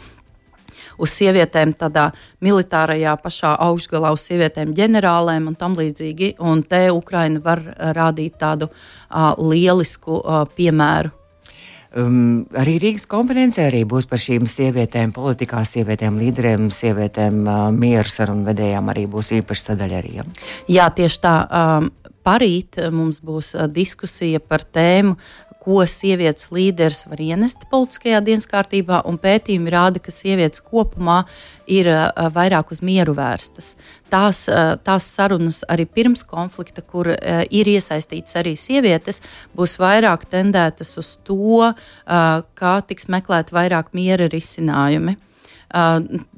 uz 0.98 1.14
sievietēm, 1.16 1.74
tādā 1.78 2.10
militārajā 2.44 3.16
pašā 3.22 3.54
augšgalā, 3.66 4.12
uz 4.14 4.28
sievietēm 4.28 4.74
ģenerālēm 4.76 5.50
un 5.50 5.58
tam 5.58 5.76
līdzīgi. 5.78 6.34
Un 6.44 6.62
te 6.68 6.86
Ukraina 6.94 7.42
var 7.44 7.62
rādīt 7.96 8.38
tādu 8.40 8.70
uh, 8.70 9.32
lielisku 9.40 10.20
uh, 10.20 10.44
piemēru 10.56 11.23
Um, 11.94 12.46
arī 12.58 12.78
Rīgas 12.82 13.04
konferencē 13.06 13.68
arī 13.68 13.84
būs 13.86 14.08
par 14.10 14.18
šīm 14.18 14.48
sievietēm, 14.50 15.12
politikā, 15.14 15.60
sievietēm, 15.68 16.16
līderiem, 16.18 16.66
sievietēm, 16.74 17.44
uh, 17.46 17.68
mieru 17.70 18.10
sarunu 18.10 18.48
vedējām 18.48 18.90
arī 18.90 19.04
būs 19.10 19.30
īpaša 19.38 19.68
sadaļa. 19.70 20.00
Arī, 20.02 20.16
ja? 20.18 20.24
Jā, 20.66 20.88
tieši 20.96 21.20
tā. 21.22 21.36
Um, 21.46 21.92
Parīt 22.24 22.78
mums 22.88 23.18
būs 23.20 23.50
uh, 23.52 23.66
diskusija 23.68 24.40
par 24.40 24.62
tēmu 24.64 25.18
ko 25.64 25.82
sievietes 25.88 26.50
līderis 26.54 27.04
var 27.08 27.20
ienest 27.24 27.64
politiskajā 27.70 28.20
dienas 28.24 28.46
kārtībā, 28.50 29.00
un 29.08 29.18
pētījumi 29.20 29.72
rāda, 29.72 30.02
ka 30.02 30.12
sievietes 30.14 30.62
kopumā 30.64 31.22
ir 31.70 31.88
uh, 31.90 32.28
vairāk 32.34 32.72
uz 32.74 32.82
mieru 32.84 33.16
vērstas. 33.16 33.74
Tās, 34.12 34.44
uh, 34.52 34.74
tās 34.84 35.08
sarunas 35.16 35.62
arī 35.72 35.88
pirms 35.88 36.24
konflikta, 36.28 36.84
kur 36.84 37.14
uh, 37.14 37.42
ir 37.48 37.70
iesaistītas 37.72 38.36
arī 38.40 38.54
sievietes, 38.60 39.22
būs 39.56 39.78
vairāk 39.80 40.28
tendētas 40.30 40.96
uz 41.00 41.16
to, 41.24 41.72
kā 42.04 42.72
tiks 42.86 43.08
meklēt 43.10 43.52
vairāk 43.54 43.92
miera 43.96 44.28
risinājumi. 44.30 45.16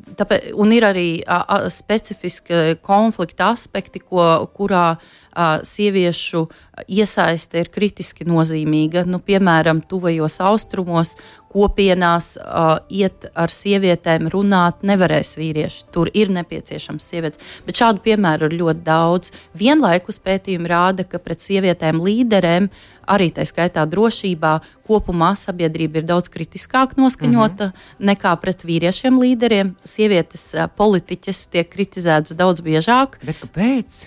Tāpēc, 0.07 0.53
un 0.55 0.71
ir 0.71 0.87
arī 0.87 1.09
uh, 1.25 1.67
specifiski 1.73 2.77
konflikta 2.87 3.51
aspekti, 3.51 3.99
ko, 3.99 4.47
kurā 4.55 4.85
uh, 4.95 5.59
sieviešu 5.67 6.45
iesaiste 6.87 7.65
ir 7.65 7.73
kritiski 7.75 8.27
nozīmīga. 8.29 9.03
Nu, 9.09 9.19
piemēram, 9.25 9.83
tuvajos 9.89 10.39
austrumos, 10.45 11.17
kopienās 11.57 12.35
uh, 12.37 12.79
iet 12.93 13.29
ar 13.35 13.53
sievietēm, 13.53 14.29
runāt 14.33 14.83
nevarēs 14.87 15.37
vīrieši. 15.41 15.87
Tur 15.95 16.11
ir 16.13 16.31
nepieciešams 16.35 17.07
sievietes. 17.13 17.41
Bet 17.67 17.81
šādu 17.81 18.03
piemēru 18.05 18.51
ir 18.51 18.59
ļoti 18.61 18.85
daudz. 18.87 19.33
Vienlaikus 19.57 20.21
pētījumi 20.23 20.71
rāda, 20.73 21.07
ka 21.09 21.21
pret 21.23 21.41
sievietēm 21.45 22.03
līderēm, 22.05 22.69
arī 23.09 23.31
tā 23.33 23.47
skaitā 23.49 23.87
drošībā, 23.89 24.53
kopumā 24.87 25.33
sabiedrība 25.39 26.03
ir 26.03 26.09
daudz 26.11 26.29
kritiskāk 26.33 26.97
noskaņota 26.99 27.71
mm 27.71 27.73
-hmm. 27.73 28.07
nekā 28.11 28.37
pret 28.43 28.65
vīriešiem 28.67 29.21
līderiem. 29.23 29.75
Sievietes 29.97 30.51
politiķes 30.77 31.43
tiek 31.55 31.69
kritizētas 31.73 32.37
daudz 32.37 32.61
biežāk. 32.65 33.17
Bet 33.25 33.41
kāpēc? 33.41 34.03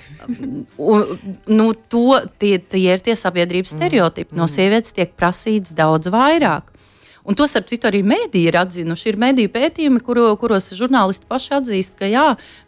Un, 0.77 1.15
nu, 1.49 1.69
to, 1.89 2.19
tie, 2.41 2.57
tie 2.61 2.85
ir 2.93 3.01
tie 3.05 3.15
sabiedrības 3.17 3.73
stereotipi. 3.73 4.35
Mm. 4.35 4.41
No 4.43 4.49
sievietes 4.51 4.93
tiek 4.93 5.15
prasīts 5.17 5.73
daudz 5.73 6.11
vairāk. 6.13 6.69
Un 7.29 7.37
to 7.37 7.45
starp 7.45 7.67
citu 7.69 7.85
arī 7.85 7.99
mēdīji 8.01 8.49
ir 8.49 8.55
atzinuši. 8.57 9.11
Ir 9.11 9.17
mēdīju 9.21 9.51
pētījumi, 9.53 9.99
kuro, 10.01 10.31
kuros 10.41 10.71
žurnālisti 10.73 11.27
paši 11.29 11.51
atzīst, 11.59 11.93
ka 11.99 12.07
jā, 12.09 12.23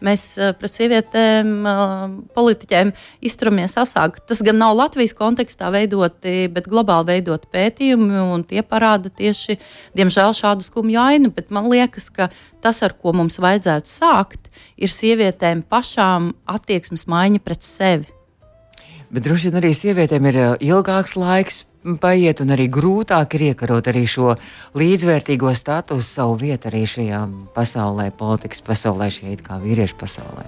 mēs 0.06 0.26
eh, 0.38 0.52
pret 0.54 0.76
sievietēm, 0.76 1.50
eh, 1.65 2.04
politiķiem 2.38 2.91
izturamies 3.26 3.74
asāk. 3.82 4.19
Tas 4.30 4.43
gan 4.45 4.60
nav 4.62 4.76
Latvijas 4.78 5.15
kontekstā 5.17 5.71
veidoti, 5.74 6.45
bet 6.54 6.69
globāli 6.69 7.15
veidoti 7.15 7.50
pētījumi, 7.58 8.21
un 8.36 8.45
tie 8.45 8.62
parāda 8.62 9.10
tieši, 9.10 9.58
diemžēl, 9.97 10.38
šādu 10.38 10.67
skumju 10.67 11.02
ainu. 11.08 11.34
Bet 11.34 11.50
man 11.50 11.65
liekas, 11.71 12.12
ka 12.13 12.30
tas, 12.62 12.84
ar 12.86 12.93
ko 12.93 13.15
mums 13.17 13.41
vajadzētu 13.41 13.89
sākt, 13.89 14.54
ir 14.78 14.93
sievietēm 14.93 15.65
pašām 15.65 16.36
attieksmes 16.45 17.10
maiņa 17.10 17.41
pret 17.41 17.65
sevi. 17.65 18.13
Bet 19.10 19.26
droši 19.26 19.50
vien 19.50 19.60
arī 19.63 19.74
sievietēm 19.74 20.30
ir 20.30 20.41
eh, 20.45 20.56
ilgāks 20.69 21.17
laiks 21.17 21.63
paiet, 22.02 22.41
un 22.44 22.54
arī 22.54 22.67
grūtāk 22.72 23.38
ir 23.38 23.52
iekarot 23.52 23.89
arī 23.91 24.06
šo 24.10 24.36
līdzvērtīgo 24.78 25.54
statusu, 25.58 26.06
savu 26.06 26.38
vietu 26.41 26.70
arī 26.72 26.86
šajā 26.89 27.22
pasaulē, 27.56 28.12
politikas 28.17 28.63
pasaulē, 28.65 29.10
šajā 29.13 29.39
kā 29.46 29.62
vīriešu 29.63 29.98
pasaulē. 30.00 30.46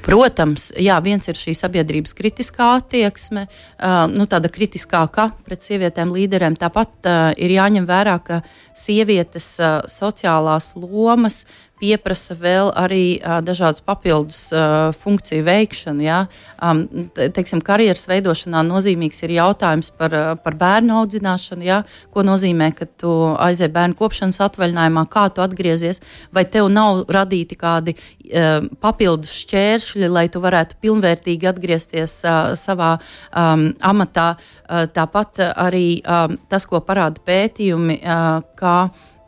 Protams, 0.00 0.70
jā, 0.80 0.96
viens 1.04 1.28
ir 1.28 1.36
šī 1.36 1.52
sabiedrības 1.56 2.14
kritiskā 2.16 2.70
attieksme, 2.78 3.44
uh, 3.46 4.06
nu, 4.08 4.24
tāda 4.30 4.48
kritiskāka 4.52 5.28
pret 5.44 5.64
sievietēm 5.66 6.14
līderēm. 6.16 6.56
Tāpat 6.60 6.92
uh, 7.04 7.18
ir 7.36 7.52
jāņem 7.58 7.88
vērā, 7.88 8.16
ka 8.24 8.40
sievietes 8.76 9.52
uh, 9.60 9.82
sociālās 9.92 10.72
lomas 10.80 11.44
pieprasa 11.80 12.36
vēl 12.38 12.70
arī 12.76 13.18
uh, 13.18 13.38
dažādas 13.44 13.82
papildus 13.84 14.46
uh, 14.52 14.90
funkciju 15.00 15.44
veikšanu. 15.46 16.04
Ja? 16.04 16.20
Um, 16.60 16.84
teiksim, 17.16 17.62
karjeras 17.64 18.06
veidošanā 18.10 18.62
nozīmīgs 18.68 19.24
ir 19.24 19.34
jautājums 19.38 19.90
par, 19.96 20.14
uh, 20.14 20.32
par 20.40 20.56
bērnu 20.60 21.00
audzināšanu. 21.00 21.66
Ja? 21.66 21.82
Ko 22.12 22.24
nozīmē, 22.26 22.70
ka 22.76 22.88
tu 23.00 23.12
aizej 23.40 23.72
bērnu 23.74 23.98
kopšanas 23.98 24.40
atvaļinājumā, 24.46 25.06
kā 25.10 25.26
tu 25.34 25.44
atgriezies, 25.44 26.02
vai 26.34 26.44
tev 26.44 26.70
nav 26.72 27.04
radīti 27.08 27.58
kādi 27.60 27.96
uh, 27.96 28.66
papildus 28.84 29.34
šķēršļi, 29.44 30.10
lai 30.12 30.28
tu 30.32 30.42
varētu 30.44 30.80
pilnvērtīgi 30.84 31.50
atgriezties 31.50 32.20
uh, 32.24 32.52
savā 32.60 32.96
um, 33.00 33.70
amatā. 33.80 34.34
Uh, 34.70 34.84
tāpat 34.94 35.40
arī 35.56 36.00
um, 36.04 36.36
tas, 36.50 36.66
ko 36.68 36.78
parāda 36.84 37.22
pētījumi, 37.26 38.00
uh, 38.04 38.44
kā 38.58 38.76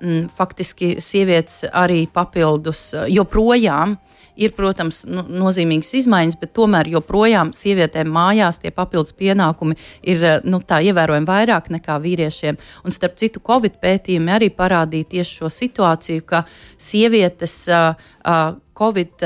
mm, 0.02 0.32
faktiski 0.36 0.96
sievietes 1.00 1.62
arī 1.70 2.04
papildus 2.10 2.90
joprojām 3.08 3.96
ir, 4.36 4.52
protams, 4.56 5.02
nu, 5.08 5.24
nozīmīgas 5.42 5.92
izmaiņas, 6.00 6.38
bet 6.40 6.54
tomēr 6.56 6.88
joprojām 6.92 7.52
sievietēm 7.56 8.10
mājās 8.12 8.60
tie 8.62 8.72
papildus 8.74 9.14
pienākumi 9.18 9.76
ir 10.08 10.24
nu, 10.48 10.62
ievērojami 10.62 11.28
vairāk 11.28 11.70
nekā 11.76 11.98
vīriešiem. 12.02 12.58
Un 12.84 12.94
starp 12.94 13.18
citu, 13.20 13.42
Covid 13.44 13.78
pētījumi 13.82 14.32
arī 14.32 14.50
parādīja 14.56 15.10
tieši 15.16 15.42
šo 15.42 15.52
situāciju, 15.52 16.24
ka 16.28 16.44
sievietes 16.80 17.56
uh, 17.70 17.92
uh, 18.24 18.54
Covid, 18.82 19.24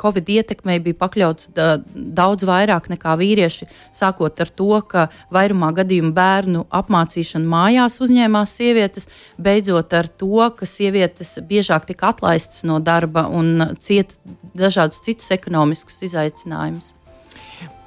Covid 0.00 0.30
ietekmei 0.36 0.80
bija 0.82 0.98
pakļauts 0.98 1.50
daudz 1.94 2.46
vairāk 2.48 2.88
nekā 2.92 3.14
vīrieši, 3.20 3.68
sākot 3.94 4.42
ar 4.42 4.50
to, 4.58 4.70
ka 4.88 5.06
vairumā 5.34 5.70
gadījumu 5.76 6.12
bērnu 6.16 6.64
apmācīšanu 6.80 7.50
mājās 7.52 8.00
uzņēmās 8.02 8.56
sievietes, 8.58 9.06
beidzot 9.38 9.94
ar 9.98 10.10
to, 10.10 10.48
ka 10.56 10.68
sievietes 10.68 11.36
biežāk 11.48 11.86
tika 11.90 12.10
atlaistas 12.12 12.64
no 12.68 12.80
darba 12.82 13.28
un 13.30 13.76
cieta 13.78 14.18
dažādus 14.58 15.04
citus 15.06 15.30
ekonomiskus 15.34 16.02
izaicinājumus. 16.08 16.92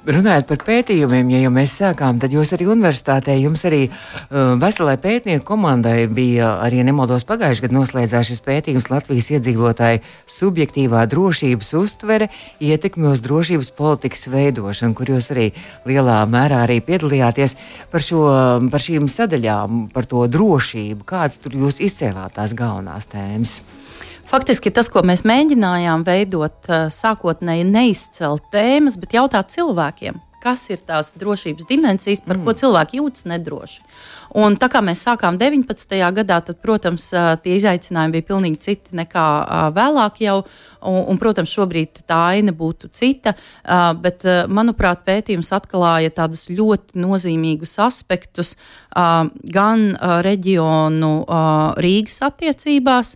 Runājot 0.06 0.44
par 0.46 0.60
pētījumiem, 0.62 1.32
ja 1.34 1.38
jau 1.42 1.50
mēs 1.50 1.72
sākām, 1.80 2.20
tad 2.22 2.30
jūs 2.30 2.52
arī 2.54 2.68
universitātē, 2.70 3.34
jums 3.42 3.64
arī 3.66 3.80
uh, 3.88 4.52
veselai 4.62 4.94
pētnieku 5.02 5.42
komandai 5.48 6.04
bija 6.06 6.52
arī 6.62 6.84
nemaldos 6.86 7.24
pagājušajā 7.26 7.64
gadā 7.64 7.74
noslēdzās 7.74 8.28
šis 8.28 8.44
pētījums 8.44 8.86
Latvijas 8.92 9.32
iedzīvotāju 9.34 10.04
subjektīvā 10.30 11.00
drošības 11.10 11.72
uztvere 11.80 12.28
ietekmi 12.62 13.10
uz 13.10 13.24
drošības 13.24 13.72
politikas 13.74 14.28
veidošanu, 14.30 14.94
kur 14.94 15.10
jūs 15.10 15.32
arī 15.34 15.48
lielā 15.90 16.20
mērā 16.30 16.62
arī 16.68 16.78
piedalījāties 16.86 17.56
par, 17.90 18.06
šo, 18.06 18.28
par 18.70 18.86
šīm 18.86 19.10
sadaļām, 19.10 19.88
par 19.96 20.06
to 20.06 20.22
drošību. 20.30 21.02
Kādas 21.02 21.42
tur 21.42 21.58
jūs 21.58 21.82
izcēlāt 21.82 22.38
tās 22.38 22.54
galvenās 22.54 23.10
tēmas? 23.10 23.58
Faktiski 24.26 24.72
tas, 24.74 24.88
ko 24.90 25.04
mēs 25.06 25.22
mēģinājām 25.22 26.02
veidot, 26.06 26.56
eh, 26.66 26.88
sākotnēji 26.90 27.66
neizcelt 27.68 28.48
tēmas, 28.50 28.96
bet 28.98 29.14
jautāt 29.14 29.52
cilvēkiem, 29.54 30.18
kas 30.42 30.64
ir 30.70 30.82
tās 30.82 31.12
drošības 31.14 31.68
dimensijas, 31.68 32.24
par 32.26 32.36
mm. 32.36 32.44
ko 32.44 32.54
cilvēki 32.58 32.98
jūtas 32.98 33.28
nedroši. 33.30 33.84
Un 34.36 34.56
tā 34.60 34.68
kā 34.68 34.82
mēs 34.84 35.00
sākām 35.06 35.38
19. 35.40 35.96
gadā, 36.20 36.40
tad, 36.44 36.60
protams, 36.60 37.08
tie 37.42 37.56
izaicinājumi 37.56 38.18
bija 38.18 38.30
pilnīgi 38.34 38.62
citi 38.68 38.96
nekā 38.98 39.26
vēlāk 39.76 40.24
jau. 40.26 40.40
Un, 40.86 41.00
un, 41.10 41.18
protams, 41.18 41.50
šobrīd 41.50 42.04
tā 42.06 42.18
aina 42.36 42.52
būtu 42.54 42.90
cita, 42.94 43.32
bet, 43.98 44.22
manuprāt, 44.52 45.00
pētījums 45.06 45.48
atklāja 45.56 46.12
tādus 46.14 46.44
ļoti 46.52 47.00
nozīmīgus 47.02 47.72
aspektus 47.82 48.52
gan 48.94 49.82
reģionu 50.24 51.10
Rīgas 51.82 52.20
attiecībās, 52.28 53.14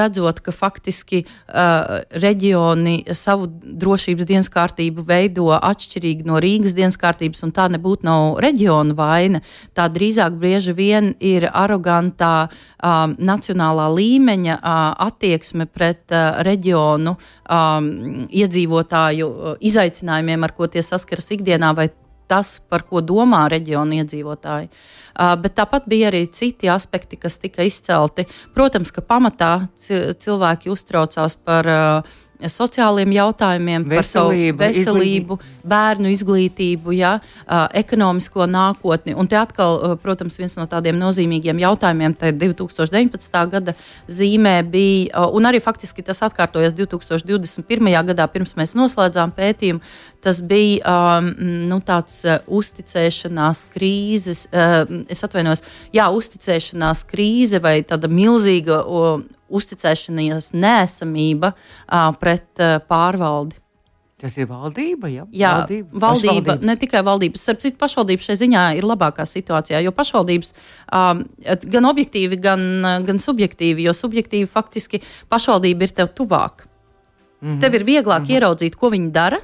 redzot, 0.00 0.40
ka 0.42 0.54
faktiski 0.56 1.22
reģioni 2.24 2.96
savu 3.14 3.46
drošības 3.84 4.28
dienas 4.32 4.50
kārtību 4.52 5.04
veido 5.06 5.52
atšķirīgi 5.54 6.26
no 6.26 6.40
Rīgas 6.42 6.74
dienas 6.74 6.98
kārtības, 7.00 7.44
un 7.46 7.54
tā 7.54 7.68
nebūtu 7.70 8.08
nav 8.08 8.40
reģiona 8.42 8.96
vaina. 8.98 9.44
Tā 9.76 9.89
drīzāk 9.92 10.36
bieži 10.40 10.74
vien 10.76 11.12
ir 11.20 11.48
arogantā 11.50 12.48
uh, 12.48 13.12
nacionālā 13.18 13.88
līmeņa 13.94 14.58
uh, 14.58 14.78
attieksme 15.06 15.66
pret 15.66 16.14
uh, 16.14 16.40
reģionu 16.46 17.16
um, 17.16 17.90
iedzīvotāju 18.28 19.30
uh, 19.30 19.56
izaicinājumiem, 19.60 20.46
ar 20.46 20.54
ko 20.56 20.70
tie 20.70 20.84
saskaras 20.84 21.30
ikdienā, 21.36 21.74
vai 21.76 21.90
tas, 22.30 22.60
par 22.70 22.86
ko 22.86 23.02
domā 23.02 23.44
reģionu 23.50 24.00
iedzīvotāji. 24.00 24.70
Uh, 24.70 25.34
bet 25.42 25.56
tāpat 25.58 25.88
bija 25.90 26.08
arī 26.12 26.24
citi 26.32 26.70
aspekti, 26.70 27.18
kas 27.20 27.40
tika 27.42 27.66
izcelti. 27.66 28.28
Protams, 28.54 28.94
ka 28.94 29.02
pamatā 29.02 29.52
cilvēki 29.80 30.70
uztraucās 30.72 31.36
par 31.44 31.70
uh, 31.70 32.18
sociāliem 32.48 33.12
jautājumiem, 33.12 33.84
veselību, 33.90 34.58
par 34.58 34.70
veselību, 34.70 35.36
izglītību. 35.36 35.38
bērnu 35.72 36.12
izglītību, 36.14 36.94
ja, 36.96 37.12
ekonomisko 37.76 38.46
nākotni. 38.48 39.14
Un 39.18 39.28
te 39.28 39.36
atkal, 39.36 39.98
protams, 40.02 40.38
viens 40.40 40.56
no 40.56 40.66
tādiem 40.70 40.98
nozīmīgiem 41.00 41.60
jautājumiem 41.60 42.16
2019. 42.16 43.40
gada 43.50 43.74
zīmē 44.08 44.60
bija, 44.64 45.26
un 45.32 45.48
arī 45.50 45.60
faktiski 45.60 46.04
tas 46.06 46.22
atkārtojas 46.26 46.76
2021. 46.78 47.90
gadā, 48.12 48.28
pirms 48.32 48.56
mēs 48.56 48.76
noslēdzām 48.78 49.34
pētījumu. 49.36 49.82
Tas 50.20 50.42
bija 50.44 50.84
um, 50.84 51.30
nu, 51.70 51.78
tāds 51.84 52.18
uh, 52.28 52.42
uzticēšanās 52.52 53.64
krīzes, 53.72 54.44
uh, 54.52 54.84
es 55.08 55.24
atvainojos, 55.24 55.64
jā, 55.96 56.10
uzticēšanās 56.12 57.06
krīze 57.08 57.60
vai 57.64 57.78
tāda 57.88 58.10
milzīga 58.12 58.82
uh, 58.84 59.22
uzticēšanās 59.50 60.52
nēsamība 60.54 61.54
pret 62.20 62.62
pārvaldi. 62.88 63.58
Tas 64.20 64.34
ir 64.36 64.50
valdība, 64.50 65.08
ja? 65.08 65.22
Jā, 65.32 65.50
valdība, 65.62 66.00
valdība 66.02 66.56
ne 66.68 66.74
tikai 66.76 67.00
valdības. 67.06 67.40
Starp 67.46 67.62
citu, 67.62 67.78
pašvaldības 67.80 68.26
šajā 68.28 68.40
ziņā 68.42 68.64
ir 68.76 68.84
labākā 68.84 69.24
situācijā, 69.24 69.80
jo 69.80 69.94
pašvaldības 69.96 70.52
um, 70.92 71.22
gan 71.72 71.88
objektīvi, 71.88 72.36
gan, 72.44 72.66
gan 73.06 73.22
subjektīvi, 73.22 73.86
jo 73.88 73.94
subjektīvi 73.96 74.50
faktiski 74.50 75.00
pašvaldība 75.32 75.88
ir 75.88 75.94
tev 76.02 76.12
tuvāk. 76.12 76.66
Mm 77.40 77.48
-hmm. 77.48 77.60
Tev 77.64 77.74
ir 77.74 77.84
vieglāk 77.84 78.20
mm 78.20 78.26
-hmm. 78.26 78.34
ieraudzīt, 78.36 78.76
ko 78.76 78.90
viņi 78.92 79.10
dara. 79.10 79.40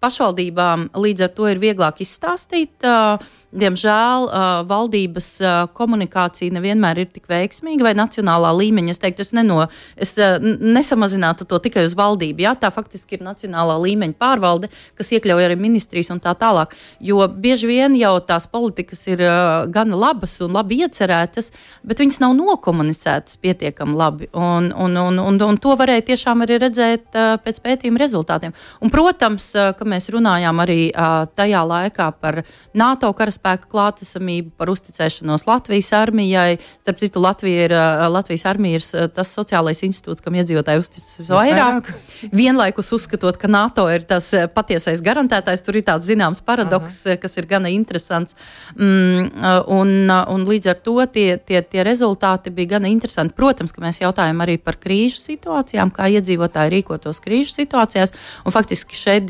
Pašvaldībām 0.00 0.86
līdz 0.96 1.26
ar 1.26 1.32
to 1.36 1.44
ir 1.50 1.58
vieglāk 1.60 1.98
izstāstīt. 2.00 2.72
Uh, 2.80 3.20
diemžēl 3.52 4.22
uh, 4.24 4.44
valdības 4.64 5.26
uh, 5.42 5.56
komunikācija 5.76 6.54
nevienmēr 6.56 7.02
ir 7.02 7.10
tik 7.12 7.26
veiksmīga 7.28 7.84
vai 7.84 7.92
nacionālā 7.98 8.48
līmeņa. 8.56 8.94
Es 8.94 9.02
teiktu, 9.02 9.26
es, 9.26 9.34
neno, 9.36 9.66
es 10.00 10.14
nesamazinātu 10.16 11.44
to 11.50 11.58
tikai 11.60 11.84
uz 11.84 11.92
valdību. 11.98 12.46
Jā, 12.46 12.54
tā 12.56 12.70
faktiski 12.72 13.18
ir 13.18 13.26
nacionālā 13.26 13.74
līmeņa 13.82 14.16
pārvalde, 14.16 14.70
kas 14.96 15.12
iekļauj 15.18 15.48
arī 15.50 15.58
ministrijas 15.60 16.08
un 16.14 16.22
tā 16.24 16.32
tālāk. 16.32 16.72
Jo 17.04 17.28
bieži 17.28 17.68
vien 17.68 17.98
jau 18.00 18.14
tās 18.24 18.48
politikas 18.48 19.04
ir 19.12 19.20
gan 19.68 19.92
labas 19.92 20.38
un 20.40 20.56
labi 20.56 20.80
iecerētas, 20.86 21.52
bet 21.84 22.00
viņas 22.00 22.22
nav 22.24 22.38
nokomunicētas 22.40 23.36
pietiekami 23.44 24.00
labi. 24.00 24.30
Un, 24.32 24.72
un, 24.72 24.96
un, 25.04 25.20
un, 25.26 25.42
un 25.50 25.60
to 25.60 25.76
varēja 25.76 26.08
tiešām 26.14 26.48
arī 26.48 26.62
redzēt 26.64 27.12
pēc 27.44 27.62
pētījuma 27.68 28.00
rezultātiem. 28.06 28.56
Un, 28.80 28.96
protams, 28.96 29.52
ka 29.52 29.89
mēs 29.90 30.08
runājām 30.12 30.62
arī 30.62 30.78
uh, 30.90 31.24
tajā 31.36 31.62
laikā 31.66 32.08
par 32.20 32.42
NATO 32.76 33.10
karaspēku 33.16 33.70
klātesamību, 33.70 34.52
par 34.58 34.70
uzticēšanos 34.72 35.46
Latvijas 35.48 35.90
armijai. 35.96 36.58
Starp 36.80 37.00
citu, 37.02 37.22
Latvija 37.22 37.66
ir, 37.68 37.74
Latvijas 38.12 38.46
armija 38.48 38.80
ir 38.80 39.10
tas 39.14 39.32
sociālais 39.36 39.82
institūts, 39.86 40.22
kam 40.24 40.36
iedzīvotāji 40.38 40.82
uzticas 40.82 41.30
vairāk. 41.30 41.90
Vienlaikus 42.34 42.92
uzskatot, 42.96 43.38
ka 43.40 43.50
NATO 43.50 43.86
ir 43.92 44.04
tas 44.08 44.30
patiesais 44.54 45.02
garantētājs, 45.04 45.64
tur 45.66 45.78
ir 45.80 45.86
tāds 45.86 46.08
zināms 46.08 46.42
paradoks, 46.46 47.00
Aha. 47.06 47.18
kas 47.22 47.36
ir 47.40 47.48
gana 47.50 47.72
interesants. 47.72 48.36
Mm, 48.76 49.30
un, 49.74 49.94
un 50.10 50.46
līdz 50.48 50.72
ar 50.74 50.80
to 50.84 50.96
tie, 51.12 51.28
tie, 51.38 51.62
tie 51.66 51.84
rezultāti 51.86 52.52
bija 52.54 52.76
gana 52.76 52.90
interesanti. 52.92 53.36
Protams, 53.38 53.74
ka 53.74 53.84
mēs 53.84 54.00
jautājam 54.02 54.42
arī 54.44 54.58
par 54.62 54.78
krīžu 54.80 55.20
situācijām, 55.22 55.92
kā 55.94 56.10
iedzīvotāji 56.16 56.74
rīkotos 56.76 57.22
krīžu 57.24 57.54
situācijās. 57.56 58.14
Un 58.44 58.54
faktiski 58.54 58.98
šeit 58.98 59.28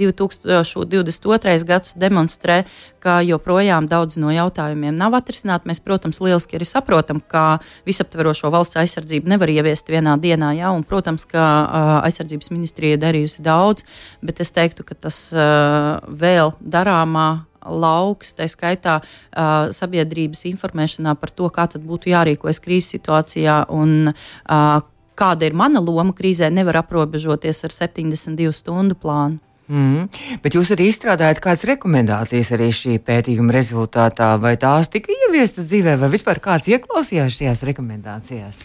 2022. 0.51 1.65
gads 1.69 1.95
demonstrē, 1.99 2.65
ka 3.01 3.21
joprojām 3.25 3.89
daudz 3.89 4.19
no 4.21 4.33
jautājumiem 4.35 4.97
nav 4.97 5.17
atrisināti. 5.19 5.69
Mēs, 5.71 5.81
protams, 5.85 6.21
lieliski 6.21 6.59
arī 6.59 6.69
saprotam, 6.69 7.21
ka 7.21 7.61
visaptverošo 7.89 8.51
valsts 8.53 8.81
aizsardzību 8.81 9.31
nevar 9.31 9.53
ieviest 9.53 9.89
vienā 9.89 10.17
dienā, 10.21 10.53
jā, 10.59 10.73
un, 10.75 10.85
protams, 10.87 11.27
ka 11.29 11.41
uh, 11.41 11.93
aizsardzības 12.09 12.53
ministrija 12.53 13.01
darījusi 13.01 13.45
daudz, 13.47 13.87
bet 14.23 14.43
es 14.45 14.53
teiktu, 14.57 14.87
ka 14.87 14.99
tas 15.09 15.29
uh, 15.35 16.01
vēl 16.09 16.55
darāmā 16.61 17.47
lauks, 17.67 18.33
tā 18.37 18.49
skaitā 18.49 19.01
uh, 19.01 19.69
sabiedrības 19.75 20.47
informēšanā 20.51 21.17
par 21.21 21.33
to, 21.35 21.51
kā 21.53 21.69
būtu 21.71 22.13
jārīkojas 22.13 22.63
krīzes 22.65 22.97
situācijā 22.97 23.65
un 23.73 24.13
uh, 24.13 24.81
kāda 25.21 25.49
ir 25.49 25.57
mana 25.57 25.83
loma 25.85 26.15
krīzē, 26.17 26.49
nevar 26.53 26.81
aprobežoties 26.81 27.65
ar 27.69 27.77
72 27.77 28.53
stundu 28.57 28.97
plānu. 28.97 29.41
Mm. 29.71 30.09
Bet 30.43 30.57
jūs 30.59 30.73
arī 30.75 30.89
izstrādājat 30.91 31.39
kādas 31.45 31.63
rekomendācijas 31.69 32.51
arī 32.57 32.73
šī 32.75 32.97
pētījuma 33.07 33.55
rezultātā, 33.55 34.33
vai 34.43 34.57
tās 34.59 34.91
tika 34.91 35.15
ieviestas 35.15 35.69
dzīvē, 35.71 35.95
vai 36.01 36.09
vispār 36.11 36.43
kāds 36.43 36.71
ieklausījās 36.73 37.39
šajās 37.39 37.63
rekomendācijās? 37.71 38.65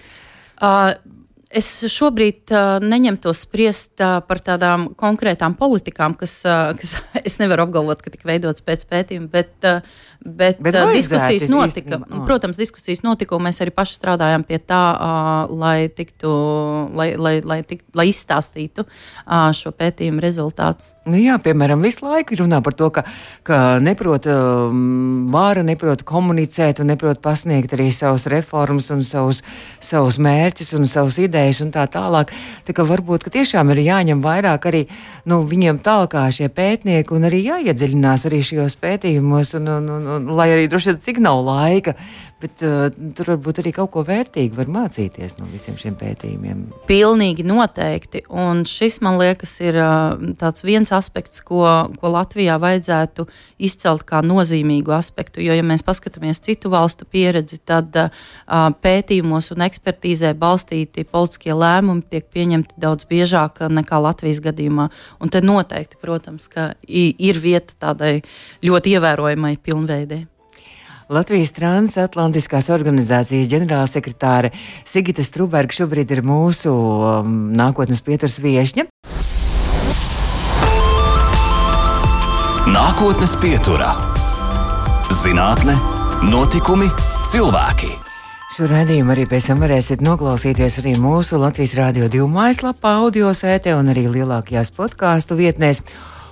Uh, 0.56 0.96
Es 1.56 1.68
šobrīd 1.88 2.52
uh, 2.52 2.82
neņemtos 2.84 3.46
spriest 3.46 4.02
uh, 4.04 4.18
par 4.28 4.42
tādām 4.44 4.90
konkrētām 5.00 5.54
politikām, 5.56 6.16
kas, 6.20 6.40
uh, 6.44 6.74
kas 6.76 6.96
es 7.30 7.38
nevaru 7.40 7.68
apgalvot, 7.68 8.02
ka 8.04 8.12
tika 8.12 8.28
veidotas 8.28 8.66
pēc 8.66 8.84
pētījuma, 8.90 9.30
bet, 9.32 9.54
uh, 9.64 9.86
bet, 10.26 10.58
bet 10.60 10.76
uh, 10.76 10.92
diskusijas 10.94 11.48
notika. 11.52 12.00
Īsti, 12.00 12.10
oh. 12.10 12.26
Protams, 12.26 12.58
diskusijas 12.60 13.04
notika, 13.06 13.38
un 13.38 13.46
mēs 13.46 13.62
arī 13.64 13.74
paši 13.76 14.00
strādājām 14.00 14.46
pie 14.48 14.60
tā, 14.60 14.82
uh, 14.98 15.54
lai, 15.54 15.88
tiktu, 15.94 16.32
lai, 16.98 17.14
lai, 17.16 17.38
lai, 17.46 17.62
tikt, 17.68 17.86
lai 17.98 18.10
izstāstītu 18.10 18.86
uh, 18.88 19.52
šo 19.56 19.72
pētījumu 19.76 20.24
rezultātus. 20.24 20.94
Nu 21.06 21.20
jā, 21.22 21.38
piemēram, 21.38 21.84
visu 21.86 22.08
laiku 22.08 22.40
runā 22.40 22.64
par 22.66 22.74
to, 22.74 22.90
ka, 22.90 23.06
ka 23.46 23.78
neprot 23.84 24.26
um, 24.32 25.28
vāra, 25.34 25.62
neprot 25.66 26.02
komunicēt 26.08 26.82
un 26.82 26.90
neprot 26.90 27.22
pasniegt 27.22 27.76
arī 27.78 27.92
savus 27.94 28.26
reformas 28.32 28.90
un 28.94 29.04
savus, 29.06 29.44
savus 29.78 30.18
mērķus 30.18 30.74
un 30.80 30.90
savus 30.90 31.20
idejas 31.22 31.62
un 31.62 31.70
tā 31.76 31.86
tālāk. 31.92 32.34
Tā 32.66 32.74
kā 32.74 32.88
varbūt 32.90 33.28
ka 33.28 33.34
tiešām 33.38 33.70
ir 33.76 33.84
jāņem 33.86 34.24
vairāk 34.26 34.66
arī 34.72 34.82
nu, 35.30 35.44
viņiem 35.46 35.84
tālāk 35.86 36.18
šie 36.34 36.50
pētnieki 36.54 37.14
un 37.14 37.30
arī 37.30 37.44
jāiedziļinās 37.46 38.26
arī 38.26 38.42
šajos 38.46 38.78
pētījumos, 38.82 39.54
un, 39.60 39.70
un, 39.76 39.90
un, 39.94 40.08
lai 40.20 40.50
arī 40.54 40.70
droši 40.72 40.92
vien 40.92 41.02
cik 41.08 41.22
nav 41.24 41.42
laika 41.46 41.96
Bet 42.44 42.60
uh, 42.68 42.90
tur 43.16 43.30
varbūt 43.32 43.62
arī 43.62 43.72
kaut 43.78 43.94
ko 43.94 44.02
vērtīgu 44.04 44.58
var 44.58 44.68
mācīties 44.68 45.38
no 45.40 45.46
visiem 45.48 45.78
šiem 45.80 45.94
pētījumiem. 45.96 46.66
Pilnīgi 46.90 47.46
noteikti. 47.48 48.26
Un 48.28 48.66
šis, 48.68 48.98
man 49.06 49.16
liekas, 49.22 49.54
ir 49.64 49.80
uh, 49.80 50.60
viens 50.68 50.92
aspekts, 50.92 51.40
ko, 51.48 51.64
ko 51.96 52.12
Latvijā 52.12 52.58
vajadzētu 52.60 53.26
izcelt 53.64 54.04
kā 54.10 54.20
nozīmīgu 54.20 54.92
aspektu. 54.98 55.40
Jo, 55.48 55.56
ja 55.56 55.64
mēs 55.64 55.86
paskatāmies 55.88 56.44
citu 56.44 56.74
valstu 56.76 57.08
pieredzi, 57.08 57.62
tad 57.64 57.96
uh, 58.04 58.12
pētījumos 58.84 59.54
un 59.56 59.64
ekspertīzē 59.70 60.36
balstīti 60.36 61.08
politiskie 61.08 61.56
lēmumi 61.56 62.04
tiek 62.12 62.28
pieņemti 62.36 62.76
daudz 62.84 63.08
biežāk 63.08 63.64
nekā 63.72 64.04
Latvijas 64.10 64.44
gadījumā. 64.44 64.92
Un 65.24 65.32
te 65.32 65.40
noteikti, 65.40 66.04
protams, 66.04 66.52
ir 66.86 67.44
vieta 67.48 67.80
tādai 67.88 68.16
ļoti 68.60 69.00
ievērojamai 69.00 69.56
pilnveidei. 69.64 70.26
Latvijas 71.06 71.52
transatlantiskās 71.54 72.72
organizācijas 72.74 73.46
ģenerālsekretāre 73.52 74.50
Sigita 74.90 75.22
Struberga 75.22 75.76
šobrīd 75.78 76.10
ir 76.16 76.24
mūsu 76.26 76.72
um, 76.74 77.36
nākotnes 77.54 78.02
pieturas 78.02 78.40
viešņa. 78.42 78.88
Nākotnes 82.74 83.36
pieturā- 83.38 83.92
zinātne, 85.22 85.78
notikumi, 86.26 86.90
cilvēki. 87.30 87.92
Šo 88.56 88.66
redzējumu 88.72 89.14
arī 89.14 89.28
pēc 89.30 89.52
tam 89.52 89.62
varēsiet 89.62 90.02
noklausīties 90.02 90.80
arī 90.82 90.96
mūsu 90.98 91.38
Latvijas 91.38 91.78
Rādio 91.78 92.10
2 92.10 92.26
mājaslapā, 92.26 92.98
audio 93.06 93.30
sētē 93.30 93.78
un 93.78 93.94
arī 93.94 94.08
lielākajās 94.10 94.74
podkāstu 94.74 95.38
vietnēs. 95.38 95.84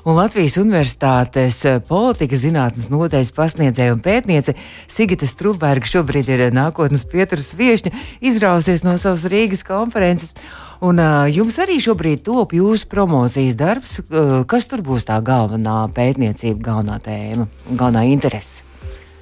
Un 0.03 0.17
Latvijas 0.19 0.57
Universitātes 0.59 1.61
politikas 1.87 2.43
zinātnes 2.43 2.89
nodaļas 2.91 3.31
pasniedzēja 3.35 3.95
un 3.95 4.01
pētniece 4.03 4.55
Sigita 4.91 5.27
Strunberga 5.29 5.87
šobrīd 5.89 6.31
ir 6.33 6.43
nākotnes 6.55 7.05
pieturas 7.09 7.53
viešņa, 7.59 7.93
izrausies 8.23 8.83
no 8.83 8.97
savas 9.01 9.27
Rīgas 9.31 9.63
konferences. 9.67 10.35
Un 10.83 10.99
uh, 10.99 11.23
jums 11.31 11.55
arī 11.63 11.77
šobrīd 11.79 12.25
top 12.25 12.51
jūsu 12.57 12.89
promocijas 12.91 13.55
darbs. 13.55 14.01
Uh, 14.03 14.41
kas 14.49 14.67
tur 14.67 14.83
būs 14.83 15.07
tā 15.07 15.21
galvenā 15.23 15.85
pētniecība, 15.95 16.59
galvenā 16.67 16.99
tēma, 17.05 17.47
galvenā 17.71 18.03
interese? 18.11 18.72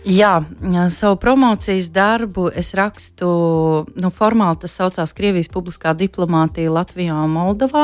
Jā, 0.02 0.40
savu 0.90 1.20
promocijas 1.22 1.92
darbu 1.94 2.48
es 2.58 2.72
rakstu, 2.74 3.28
nu, 3.94 4.10
formāli 4.10 4.58
tas 4.64 4.74
saucās 4.80 5.14
Krievijas 5.14 5.50
publiskā 5.54 5.94
diplomātija 5.94 6.72
Latvijā 6.74 7.20
un 7.22 7.36
Moldovā, 7.36 7.84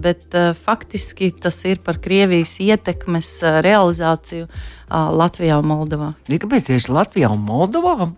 bet 0.00 0.32
faktiski 0.64 1.28
tas 1.36 1.58
ir 1.68 1.82
par 1.84 2.00
Krievijas 2.00 2.54
ietekmes 2.56 3.34
realizāciju 3.66 4.48
Latvijā 4.88 5.58
un 5.60 5.68
Moldovā. 5.68 6.08
Kāpēc 6.30 6.70
tieši 6.70 6.94
Latvijā 6.96 7.28
un 7.34 7.44
Moldovā? 7.44 8.08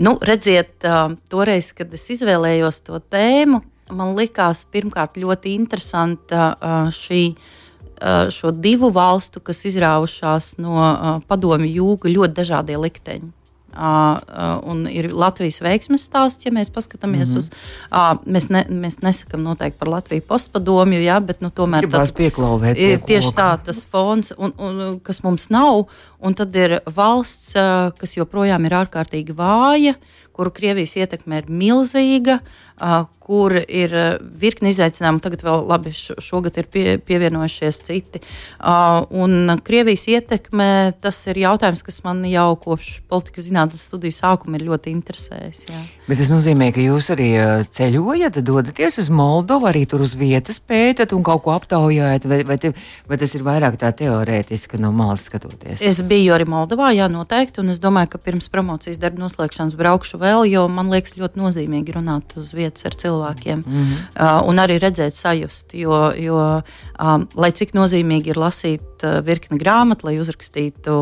Nu, 0.00 0.16
redziet, 0.24 0.78
toreiz, 1.28 1.68
kad 1.76 1.92
es 1.92 2.08
izvēlējos 2.16 2.80
to 2.88 2.96
tēmu, 3.12 3.60
man 3.92 4.16
likās 4.16 4.64
pirmkārt 4.72 5.20
ļoti 5.20 5.52
interesanta 5.58 6.54
šī 6.96 7.26
šo 8.34 8.50
divu 8.50 8.90
valstu, 8.94 9.40
kas 9.40 9.64
izraujušās 9.70 10.54
no 10.62 11.20
padomju 11.28 11.70
jūga, 11.70 12.12
ļoti 12.12 12.38
dažādie 12.42 12.78
likteņi. 12.80 13.32
Uh, 13.74 13.80
uh, 13.80 14.60
un 14.70 14.84
ir 14.86 15.08
Latvijas 15.10 15.56
veiksmes 15.58 16.04
stāsts, 16.06 16.46
ja 16.46 16.52
mēs 16.54 16.68
paskatāmies 16.70 17.32
mm 17.32 17.34
-hmm. 17.34 17.38
uz. 17.38 17.50
Uh, 17.90 18.12
mēs, 18.22 18.46
ne, 18.46 18.62
mēs 18.70 19.00
nesakām 19.02 19.42
noteikti 19.42 19.78
par 19.78 19.88
Latviju 19.88 20.22
postpadomju, 20.28 21.00
jā, 21.02 21.18
bet 21.18 21.40
nu, 21.42 21.50
tomēr 21.50 21.82
tas 21.90 22.12
ir 22.78 23.00
tieši 23.02 23.32
tā, 23.34 23.58
tas 23.64 23.84
fons, 23.84 24.32
un, 24.38 24.52
un, 24.58 25.00
kas 25.02 25.22
mums 25.22 25.50
nav. 25.50 25.86
Un 26.20 26.34
tad 26.34 26.56
ir 26.56 26.80
valsts, 26.86 27.52
kas 27.98 28.16
joprojām 28.16 28.64
ir 28.64 28.72
ārkārtīgi 28.72 29.34
vāja, 29.34 29.94
kuru 30.34 30.50
Krievijas 30.54 30.96
ietekme 30.98 31.40
ir 31.42 31.48
milzīga, 31.48 32.40
kur 33.24 33.54
ir 33.54 33.92
virkni 34.40 34.72
izaicinājumu. 34.74 35.22
Tagad 35.22 35.44
vēl 35.46 35.62
labi, 35.70 35.92
šogad 35.94 36.58
ir 36.58 36.66
pie, 36.68 36.84
pievienojušies 36.98 37.78
citi. 37.86 38.20
Un 39.14 39.54
Krievijas 39.64 40.08
ietekme, 40.10 40.68
tas 41.00 41.20
ir 41.30 41.38
jautājums, 41.44 41.84
kas 41.86 42.00
man 42.06 42.24
jau 42.28 42.48
kopš 42.60 42.96
politikas 43.10 43.46
zinātnes 43.46 43.84
studiju 43.86 44.16
sākuma 44.16 44.58
ir 44.58 44.66
ļoti 44.66 44.90
interesējis. 44.94 45.62
Jā. 45.70 45.82
Bet 46.08 46.20
tas 46.20 46.32
nozīmē, 46.34 46.72
ka 46.74 46.82
jūs 46.82 47.12
arī 47.14 47.30
ceļojat, 47.72 48.42
dodaties 48.44 48.98
uz 49.04 49.12
Moldovu, 49.14 49.70
arī 49.70 49.84
tur 49.88 50.02
uz 50.04 50.16
vietas 50.18 50.58
pētat 50.60 51.14
un 51.16 51.22
kaut 51.24 51.44
ko 51.46 51.54
aptaujājat, 51.54 52.26
vai, 52.28 52.42
vai, 52.48 52.58
te, 52.60 52.74
vai 53.08 53.20
tas 53.20 53.32
ir 53.38 53.46
vairāk 53.46 53.78
tā 53.80 53.92
teorētiski 54.02 54.82
no 54.82 54.90
malas 54.92 55.28
skatoties? 55.30 55.84
Es 55.86 56.02
biju 56.04 56.34
arī 56.34 56.48
Moldovā, 56.50 56.90
jā, 56.96 57.06
noteikti, 57.12 57.62
un 57.62 57.72
es 57.72 57.80
domāju, 57.80 58.12
ka 58.14 58.22
pirms 58.26 58.50
promocijas 58.52 59.00
darba 59.00 59.22
noslēgšanas 59.24 59.78
braukšu 59.78 60.20
vēl, 60.24 60.46
jo 60.50 60.64
man 60.72 60.90
liekas 60.92 61.18
ļoti 61.20 61.40
nozīmīgi 61.40 61.94
runāt 61.96 62.36
uz 62.40 62.52
vietas 62.56 62.88
ar 62.88 62.96
cilvēkiem 63.04 63.62
mm 63.62 63.76
-hmm. 63.76 64.04
uh, 64.16 64.40
un 64.48 64.62
arī 64.62 64.78
redzēt, 64.82 65.14
sajust. 65.14 65.74
Jo, 65.74 66.12
jo 66.18 66.40
um, 66.98 67.26
lai 67.38 67.50
cik 67.56 67.74
nozīmīgi 67.76 68.32
ir 68.32 68.40
lasīt 68.40 69.04
uh, 69.06 69.20
virkni 69.24 69.58
grāmatu, 69.60 70.08
lai 70.08 70.16
uzrakstītu 70.22 70.96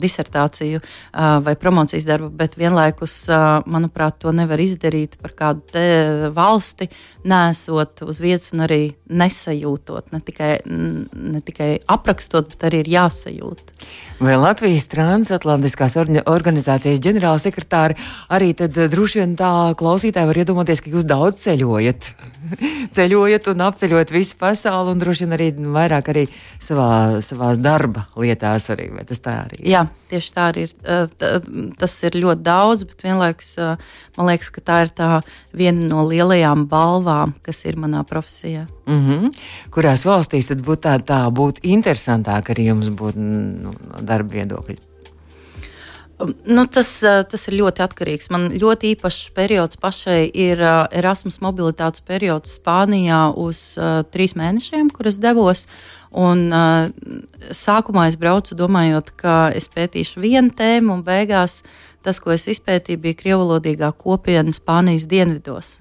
disertāciju 0.00 0.80
uh, 0.80 1.38
vai 1.44 1.54
promocijas 1.60 2.06
darbu, 2.08 2.30
bet 2.38 2.58
vienlaikus, 2.60 3.16
uh, 3.32 3.60
manuprāt, 3.70 4.18
to 4.22 4.32
nevar 4.34 4.60
izdarīt 4.62 5.18
par 5.22 5.34
kādu 5.38 5.84
valsti, 6.34 6.88
nesot 7.28 8.02
uz 8.06 8.20
vietas 8.22 8.52
un 8.54 8.64
arī 8.64 8.80
nesajūtot, 9.08 10.12
ne 10.14 10.20
tikai, 10.24 10.52
ne 10.66 11.40
tikai 11.44 11.70
aprakstot, 11.90 12.52
bet 12.54 12.68
arī 12.68 12.82
ir 12.84 12.92
jāsajūt. 12.96 13.72
Vai 14.18 14.34
Latvijas 14.38 14.88
transatlantiskās 14.90 15.94
organizācijas 15.98 17.02
ģenerālsekretāri 17.04 17.98
arī 18.34 18.50
tad 18.58 18.74
droši 18.74 19.22
vien 19.22 19.36
tā 19.38 19.50
klausītāji 19.78 20.30
var 20.30 20.40
iedomāties, 20.42 20.82
ka 20.82 20.92
jūs 20.92 21.06
daudz 21.08 21.44
ceļojat. 21.44 22.10
ceļojat 22.96 23.50
un 23.52 23.64
apceļojat 23.68 24.14
visu 24.14 24.38
pasauli, 24.40 24.94
un 24.94 25.02
droši 25.02 25.26
vien 25.26 25.36
arī 25.38 25.47
vairāk 25.56 26.10
arī 26.12 26.24
savā, 26.60 27.20
savās 27.24 27.60
darba 27.62 28.06
lietās. 28.16 28.68
Arī, 28.74 28.90
tas 29.08 29.22
tā 29.24 29.34
arī 29.46 29.60
ir? 29.62 29.68
Jā, 29.72 29.84
tieši 30.10 30.34
tā 30.34 30.48
arī 30.52 30.66
ir. 30.68 30.74
Tas 31.78 31.96
ir 32.08 32.18
ļoti 32.18 32.44
daudz, 32.46 32.84
bet 32.88 33.06
vienlaikus 33.06 33.54
man 34.18 34.30
liekas, 34.30 34.52
ka 34.54 34.64
tā 34.64 34.80
ir 34.86 34.92
tā 34.98 35.10
viena 35.56 35.88
no 35.88 36.04
lielajām 36.08 36.66
balvām, 36.70 37.34
kas 37.46 37.64
ir 37.64 37.80
manā 37.80 38.04
profesijā. 38.04 38.66
Mm 38.86 39.00
-hmm. 39.06 39.32
Kurās 39.70 40.04
valstīs 40.04 40.46
tad 40.46 40.60
būtu 40.60 40.88
tā, 40.88 40.98
tā 41.00 41.20
būtu 41.30 41.60
interesantāk 41.62 42.50
arī 42.50 42.68
jums 42.72 42.88
būt 42.88 43.16
nu, 43.16 43.74
darba 44.00 44.32
viedokļa? 44.32 44.97
Nu, 46.44 46.64
tas, 46.66 46.88
uh, 47.06 47.20
tas 47.30 47.46
ir 47.46 47.54
ļoti 47.60 47.82
atkarīgs. 47.84 48.30
Man 48.34 48.48
ļoti 48.58 48.92
īpašs 48.96 49.28
periods 49.36 49.78
pašai 49.78 50.24
ir 50.34 50.58
uh, 50.58 50.88
Erasmus 50.90 51.38
mobilitātes 51.44 52.02
periods 52.02 52.56
Spānijā 52.58 53.28
uz 53.38 53.60
uh, 53.78 54.02
trīs 54.10 54.34
mēnešiem, 54.38 54.90
kur 54.94 55.06
es 55.10 55.20
devos. 55.22 55.68
Un, 56.18 56.48
uh, 56.50 56.88
sākumā 57.54 58.08
es 58.10 58.18
braucu 58.18 58.58
domājot, 58.58 59.12
ka 59.20 59.36
es 59.54 59.70
pētīšu 59.70 60.24
vienu 60.24 60.50
tēmu, 60.58 60.96
un 60.96 61.06
beigās 61.06 61.60
uh, 61.62 61.87
tas, 62.04 62.18
ko 62.22 62.32
es 62.34 62.46
izpētīju, 62.50 63.00
bija 63.02 63.16
krievulodīgā 63.18 63.90
kopiena 63.98 64.52
Spānijas 64.54 65.06
dienvidos, 65.10 65.74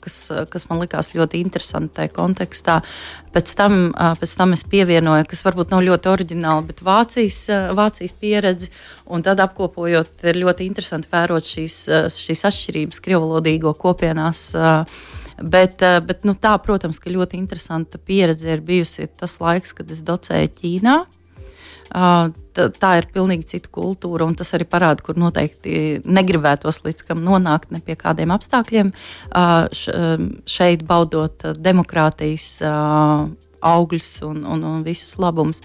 kas, 0.00 0.16
kas 0.52 0.66
man 0.70 0.82
likās 0.84 1.12
ļoti 1.14 1.40
interesanti 1.42 1.96
tajā 1.98 2.12
kontekstā. 2.16 2.78
Pēc 3.34 3.52
tam, 3.58 3.78
pēc 4.20 4.34
tam 4.38 4.54
es 4.56 4.64
pievienoju, 4.70 5.26
kas 5.30 5.44
varbūt 5.46 5.74
nav 5.74 5.84
ļoti 5.86 6.10
oriģināli, 6.12 6.66
bet 6.70 6.82
Vācijas, 6.86 7.42
Vācijas 7.78 8.14
pieredzi. 8.20 8.70
Un 9.10 9.24
tad 9.26 9.42
apkopojot, 9.42 10.20
ir 10.30 10.38
ļoti 10.38 10.66
interesanti 10.70 11.10
vērot 11.10 11.46
šīs, 11.46 11.78
šīs 12.14 12.44
atšķirības 12.46 13.02
krievulodīgo 13.02 13.74
kopienās. 13.78 14.50
Bet, 15.40 15.80
bet 16.04 16.26
nu, 16.28 16.34
tā, 16.36 16.52
protams, 16.62 17.00
ka 17.00 17.10
ļoti 17.10 17.38
interesanta 17.40 17.98
pieredze 17.98 18.52
ir 18.52 18.60
bijusi 18.62 19.08
tas 19.08 19.38
laiks, 19.40 19.72
kad 19.74 19.90
es 19.90 20.04
docēju 20.06 20.52
Ķīnā 20.58 20.98
tā, 22.80 22.92
ir 23.00 23.08
pilnīgi 23.14 23.48
cita 23.54 23.70
kultūra, 23.72 24.26
un 24.28 24.36
tas 24.38 24.52
arī 24.56 24.66
parāda, 24.68 25.04
kur 25.06 25.18
noteikti 25.20 26.00
negribētos 26.04 26.82
līdz 26.86 27.06
kam 27.08 27.24
nonākt 27.26 27.72
ne 27.74 27.80
pie 27.84 27.96
kādiem 27.98 28.32
apstākļiem. 28.34 28.92
Šeit 30.56 30.84
baudot 30.88 31.46
demokrātijas 31.58 32.50
augļus 33.60 34.12
un, 34.26 34.44
un, 34.44 34.62
un 34.64 34.84
visus 34.86 35.16
labumus. 35.20 35.60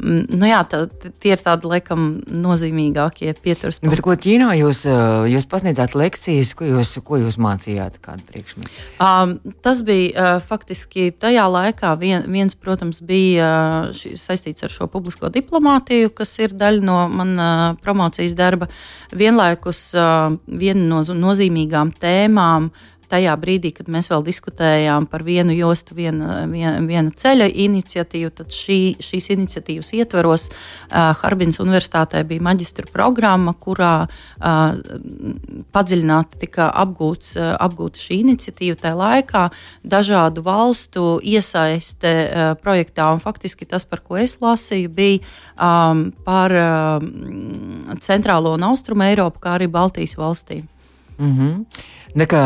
Mm, 0.00 0.24
nu 0.40 0.48
jā, 0.48 0.60
tā, 0.68 0.82
tie 1.20 1.34
ir 1.34 1.42
tādi 1.42 1.68
laikam 1.68 2.06
nozīmīgākie 2.32 3.32
pieturas 3.42 3.80
punkti. 3.80 3.92
Bet 3.92 4.02
ko 4.04 4.16
Ķīnā 4.20 4.54
jūs, 4.58 4.82
jūs 5.28 5.46
pasniedzāt 5.50 5.96
lekcijas, 5.98 6.52
ko 6.56 6.68
jūs, 6.68 6.94
ko 7.04 7.20
jūs 7.20 7.36
mācījāt, 7.42 7.98
kādu 8.04 8.24
priekšmetu? 8.28 8.70
Um, 9.02 9.36
tas 9.64 9.82
bija 9.86 10.10
uh, 10.12 10.44
faktiski 10.44 11.10
tajā 11.12 11.46
laikā, 11.52 11.94
vien, 12.00 12.24
viens, 12.32 12.56
protams, 12.56 13.02
bija 13.04 13.48
uh, 13.48 13.90
šī, 13.96 14.14
saistīts 14.20 14.64
ar 14.66 14.72
šo 14.72 14.88
publisko 14.92 15.32
diplomātiju, 15.32 16.14
kas 16.16 16.36
ir 16.40 16.56
daļa 16.56 16.86
no 16.86 17.00
manas 17.12 17.28
uh, 17.40 17.82
promocijas 17.84 18.36
darba. 18.38 18.70
Vienlaikus 19.16 19.90
uh, 19.96 20.32
viena 20.46 20.86
no 20.88 21.02
nozīmīgām 21.04 21.92
tēmām 22.00 22.70
uh, 22.70 22.86
tajā 23.10 23.34
brīdī, 23.40 23.72
kad 23.74 23.90
mēs 23.90 24.08
vēl 24.10 24.22
diskutējām 24.26 25.06
par 25.10 25.24
vienu 25.26 25.54
jostu, 25.56 25.96
viena, 25.98 26.44
viena, 26.50 26.78
viena 26.86 27.10
ceļa 27.10 27.48
iniciatīvu, 27.66 28.30
tad 28.40 28.54
šī, 28.54 28.78
šīs 29.02 29.30
iniciatīvas 29.34 29.92
ietvaros 29.98 30.48
uh, 30.50 31.10
Harbins 31.20 31.60
Universitātē 31.62 32.22
bija 32.28 32.44
maģistra 32.46 32.88
programma, 32.92 33.54
kurā 33.58 33.92
uh, 34.06 34.78
padziļināti 35.74 36.40
tika 36.46 36.70
apgūts, 36.84 37.34
uh, 37.38 37.52
apgūta 37.60 38.00
šī 38.00 38.20
iniciatīva 38.24 38.78
tajā 38.80 38.96
laikā, 39.00 39.44
dažādu 39.96 40.44
valstu 40.46 41.06
iesaiste 41.26 42.14
uh, 42.24 42.50
projektā, 42.62 43.10
un 43.14 43.22
faktiski 43.22 43.68
tas, 43.68 43.86
par 43.88 44.04
ko 44.06 44.20
es 44.20 44.38
lasīju, 44.42 44.92
bija 44.94 45.22
um, 45.56 46.08
par 46.26 46.54
uh, 46.54 47.96
centrālo 48.00 48.54
un 48.56 48.68
austrumu 48.70 49.08
Eiropu, 49.10 49.42
kā 49.42 49.58
arī 49.58 49.70
Baltijas 49.70 50.16
valstīm. 50.18 50.68
Mm 51.20 51.32
-hmm. 51.36 51.64
Nekā, 52.18 52.42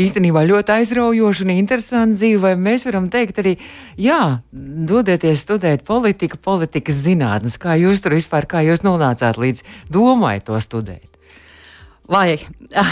īstenībā 0.00 0.44
ļoti 0.48 0.72
aizraujoša 0.78 1.44
un 1.44 1.50
interesanta 1.54 2.16
dzīve, 2.16 2.54
mēs 2.56 2.86
varam 2.88 3.10
teikt 3.12 3.40
arī, 3.42 3.56
jā, 4.00 4.20
dodieties 4.52 5.42
studēt 5.44 5.84
politiku, 5.84 6.40
politikas 6.40 7.02
zinātnes, 7.04 7.58
kā 7.60 7.76
jūs 7.76 8.00
tur 8.04 8.16
vispār, 8.16 8.48
kā 8.48 8.62
jūs 8.64 8.84
nonācāt 8.86 9.40
līdz 9.40 9.60
domai 9.92 10.38
to 10.44 10.56
studēt. 10.62 11.10
Vai, 12.08 12.36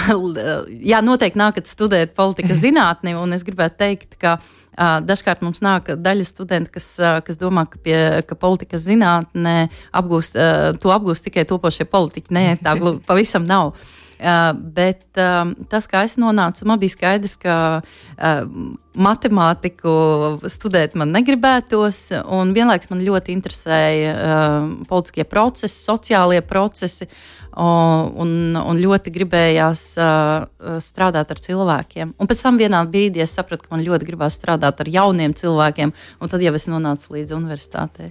jā, 0.93 1.01
noteikti 1.05 1.41
nākat 1.41 1.69
studēt 1.69 2.15
politikas 2.17 2.61
zinātni, 2.61 3.13
un 3.17 3.33
es 3.37 3.45
gribētu 3.45 3.77
teikt, 3.81 4.15
ka 4.21 4.39
uh, 4.41 5.01
dažkārt 5.05 5.45
mums 5.45 5.61
nāk 5.65 5.91
daļa 6.01 6.29
studenti, 6.29 6.73
kas, 6.77 6.87
uh, 7.01 7.19
kas 7.25 7.41
domā, 7.41 7.67
ka, 7.69 7.81
pie, 7.81 7.99
ka 8.29 8.37
politikas 8.37 8.85
zinātnē 8.85 9.57
apgūst, 10.01 10.37
uh, 10.37 10.71
to 10.81 10.93
apgūst 10.93 11.29
tikai 11.29 11.45
topošie 11.49 11.89
politiķi. 11.93 12.33
Nē, 12.33 12.47
tā 12.65 12.77
pavisam 13.09 13.45
nav. 13.49 13.77
Bet 14.23 15.03
tas, 15.17 15.89
kā 15.91 16.05
es 16.07 16.15
nonācu, 16.21 16.67
man 16.71 16.79
bija 16.79 16.95
skaidrs, 16.95 17.35
ka 17.43 17.57
matemātiku 18.93 19.93
studēt 20.53 20.95
man 20.99 21.11
negribētos, 21.17 22.05
un 22.31 22.53
vienlaikus 22.55 22.93
man 22.93 23.03
ļoti 23.03 23.35
interesēja 23.35 24.17
politiskie 24.89 25.27
procesi, 25.27 25.75
sociālie 25.91 26.43
procesi. 26.47 27.11
Un, 27.53 28.55
un 28.57 28.79
ļoti 28.81 29.11
gribējās 29.13 29.81
strādāt 30.81 31.35
ar 31.35 31.41
cilvēkiem. 31.45 32.15
Un 32.17 32.31
pēc 32.31 32.41
tam 32.47 32.57
vienā 32.57 32.79
brīdī 32.89 33.21
es 33.27 33.35
sapratu, 33.37 33.67
ka 33.67 33.75
man 33.75 33.85
ļoti 33.85 34.09
gribās 34.09 34.39
strādāt 34.39 34.81
ar 34.81 34.89
jauniem 34.89 35.35
cilvēkiem, 35.37 35.93
un 35.93 36.33
tad 36.33 36.41
jau 36.41 36.55
es 36.57 36.65
nonācu 36.73 37.13
līdz 37.19 37.37
universitātei. 37.37 38.09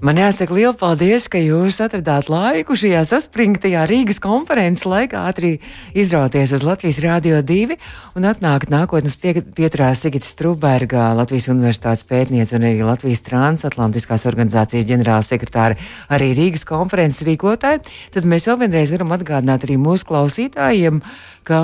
Man 0.00 0.16
jāsaka 0.16 0.54
liels 0.56 0.78
paldies, 0.80 1.26
ka 1.28 1.36
jūs 1.36 1.76
atradāt 1.84 2.30
laiku 2.32 2.72
šajā 2.72 3.02
saspringtajā 3.04 3.82
Rīgas 3.84 4.16
konferences 4.24 4.86
laikā 4.88 5.26
ātri 5.28 5.50
izrauties 5.92 6.54
uz 6.56 6.62
Latvijas 6.64 7.02
Rādio 7.04 7.42
2 7.44 7.76
un 8.16 8.28
atnākt 8.30 8.72
nākotnes 8.72 9.18
pie, 9.20 9.34
pieturā 9.44 9.90
Sigita 9.92 10.24
Struberga, 10.24 11.10
Latvijas 11.18 11.50
Universitātes 11.52 12.08
pētniece 12.08 12.56
un 12.56 12.64
arī 12.64 12.80
Latvijas 12.80 13.20
transatlantiskās 13.28 14.24
organizācijas 14.30 14.88
ģenerālsekretāra, 14.88 15.76
arī 16.08 16.30
Rīgas 16.38 16.64
konferences 16.64 17.28
rīkotāji. 17.28 17.84
Tad 18.16 18.24
mēs 18.24 18.48
vēl 18.48 18.56
vienreiz 18.64 18.96
varam 18.96 19.12
atgādināt 19.18 19.68
arī 19.68 19.76
mūsu 19.84 20.08
klausītājiem, 20.08 21.04
ka 21.46 21.60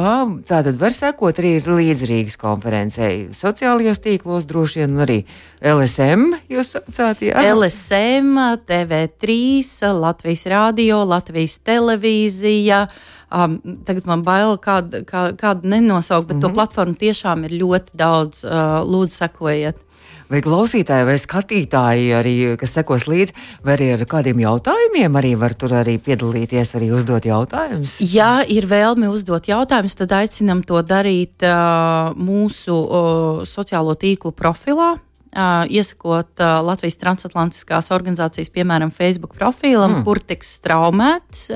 tā 0.48 0.60
tad 0.66 0.78
var 0.80 0.94
sekot 0.94 1.38
arī 1.40 1.56
līdz 1.64 2.04
Rīgas 2.08 2.38
konferencei. 2.40 3.28
Sociālajos 3.36 4.00
tīklos 4.04 4.46
droši 4.48 4.82
vien 4.82 5.02
arī 5.04 5.18
LSM 5.60 6.32
jūs 6.52 6.74
saucāt, 6.76 7.22
jā? 7.28 7.36
LSM, 7.54 8.40
TV3, 8.68 9.38
Latvijas 10.00 10.46
Rādio, 10.52 11.02
Latvijas 11.06 11.58
televīzija. 11.66 12.86
Um, 13.26 13.58
tagad 13.86 14.06
man 14.06 14.22
bail 14.26 14.54
kādu, 14.62 15.02
kā, 15.06 15.32
kādu 15.38 15.66
nenosaukt, 15.68 16.28
bet 16.28 16.36
mm 16.36 16.38
-hmm. 16.38 16.42
to 16.42 16.48
mhm. 16.48 16.54
platformu 16.54 16.94
tiešām 16.94 17.44
ir 17.44 17.50
ļoti 17.62 17.96
daudz. 17.96 18.44
Uh, 18.44 18.84
lūdzu, 18.86 19.10
sekojiet 19.10 19.85
vai 20.32 20.42
klausītāji, 20.44 21.06
vai 21.08 21.16
skatītāji, 21.20 22.10
arī, 22.18 22.34
kas 22.60 22.74
sekos 22.78 23.06
līdzi, 23.10 23.36
vai 23.66 23.76
arī 23.76 23.90
ar 23.94 24.04
kādiem 24.10 24.42
jautājumiem, 24.42 25.18
arī 25.20 25.32
var 25.38 25.56
tur 25.58 25.76
arī 25.78 25.96
piedalīties, 26.02 26.74
arī 26.78 26.90
uzdot 26.96 27.28
jautājumus? 27.28 27.98
Ja 28.12 28.40
ir 28.42 28.68
vēlme 28.70 29.10
uzdot 29.12 29.48
jautājumus, 29.50 29.98
tad 29.98 30.14
aicinam 30.18 30.62
to 30.66 30.82
darīt 30.86 31.46
uh, 31.46 32.12
mūsu 32.18 32.76
uh, 32.76 33.42
sociālo 33.48 33.96
tīklu 33.98 34.34
profilā 34.36 34.94
iesakot 35.36 36.40
Latvijas 36.66 36.96
transatlantiskās 37.00 37.90
organizācijas, 37.94 38.50
piemēram, 38.54 38.92
Facebook 38.94 39.36
profilam, 39.36 39.98
mm. 39.98 40.04
kur 40.06 40.20
tiks 40.24 40.54
straumēts 40.60 41.48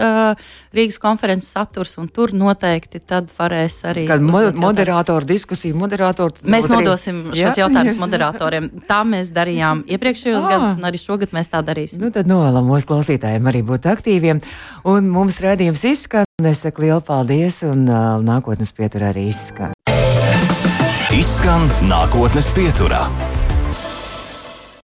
Rīgas 0.76 1.00
konferences 1.02 1.50
saturs, 1.54 1.96
un 1.98 2.08
tur 2.12 2.34
noteikti 2.36 3.00
tad 3.02 3.30
varēs 3.34 3.80
arī. 3.90 4.04
Kad 4.08 4.22
mo 4.22 4.42
moderātoru 4.60 5.26
diskusiju, 5.26 5.76
moderātoru. 5.80 6.44
Mēs 6.50 6.68
nodosim 6.70 7.22
arī... 7.30 7.40
šos 7.42 7.60
jautājumus 7.62 7.98
moderatoriem. 8.00 8.68
Tā 8.88 9.00
mēs 9.08 9.32
darījām 9.34 9.84
iepriekšējos 9.96 10.44
ah. 10.44 10.52
gados, 10.54 10.76
un 10.78 10.90
arī 10.90 11.02
šogad 11.02 11.34
mēs 11.36 11.50
tā 11.52 11.62
darīsim. 11.66 12.02
Nu, 12.02 12.12
tad 12.14 12.30
novēlam 12.30 12.68
mūsu 12.70 12.90
klausītājiem 12.90 13.50
arī 13.50 13.64
būt 13.66 13.90
aktīviem, 13.90 14.42
un 14.90 15.10
mums 15.12 15.40
redzījums 15.42 15.84
izskan. 15.90 16.28
Es 16.40 16.62
saku 16.64 16.86
lielu 16.86 17.02
paldies, 17.04 17.60
un 17.68 17.84
uh, 17.88 18.14
nākotnes 18.24 18.72
pieturā 18.76 19.10
arī 19.14 19.28
izskan. 19.32 19.74
Izskan 21.16 21.68
nākotnes 21.90 22.48
pieturā. 22.56 23.04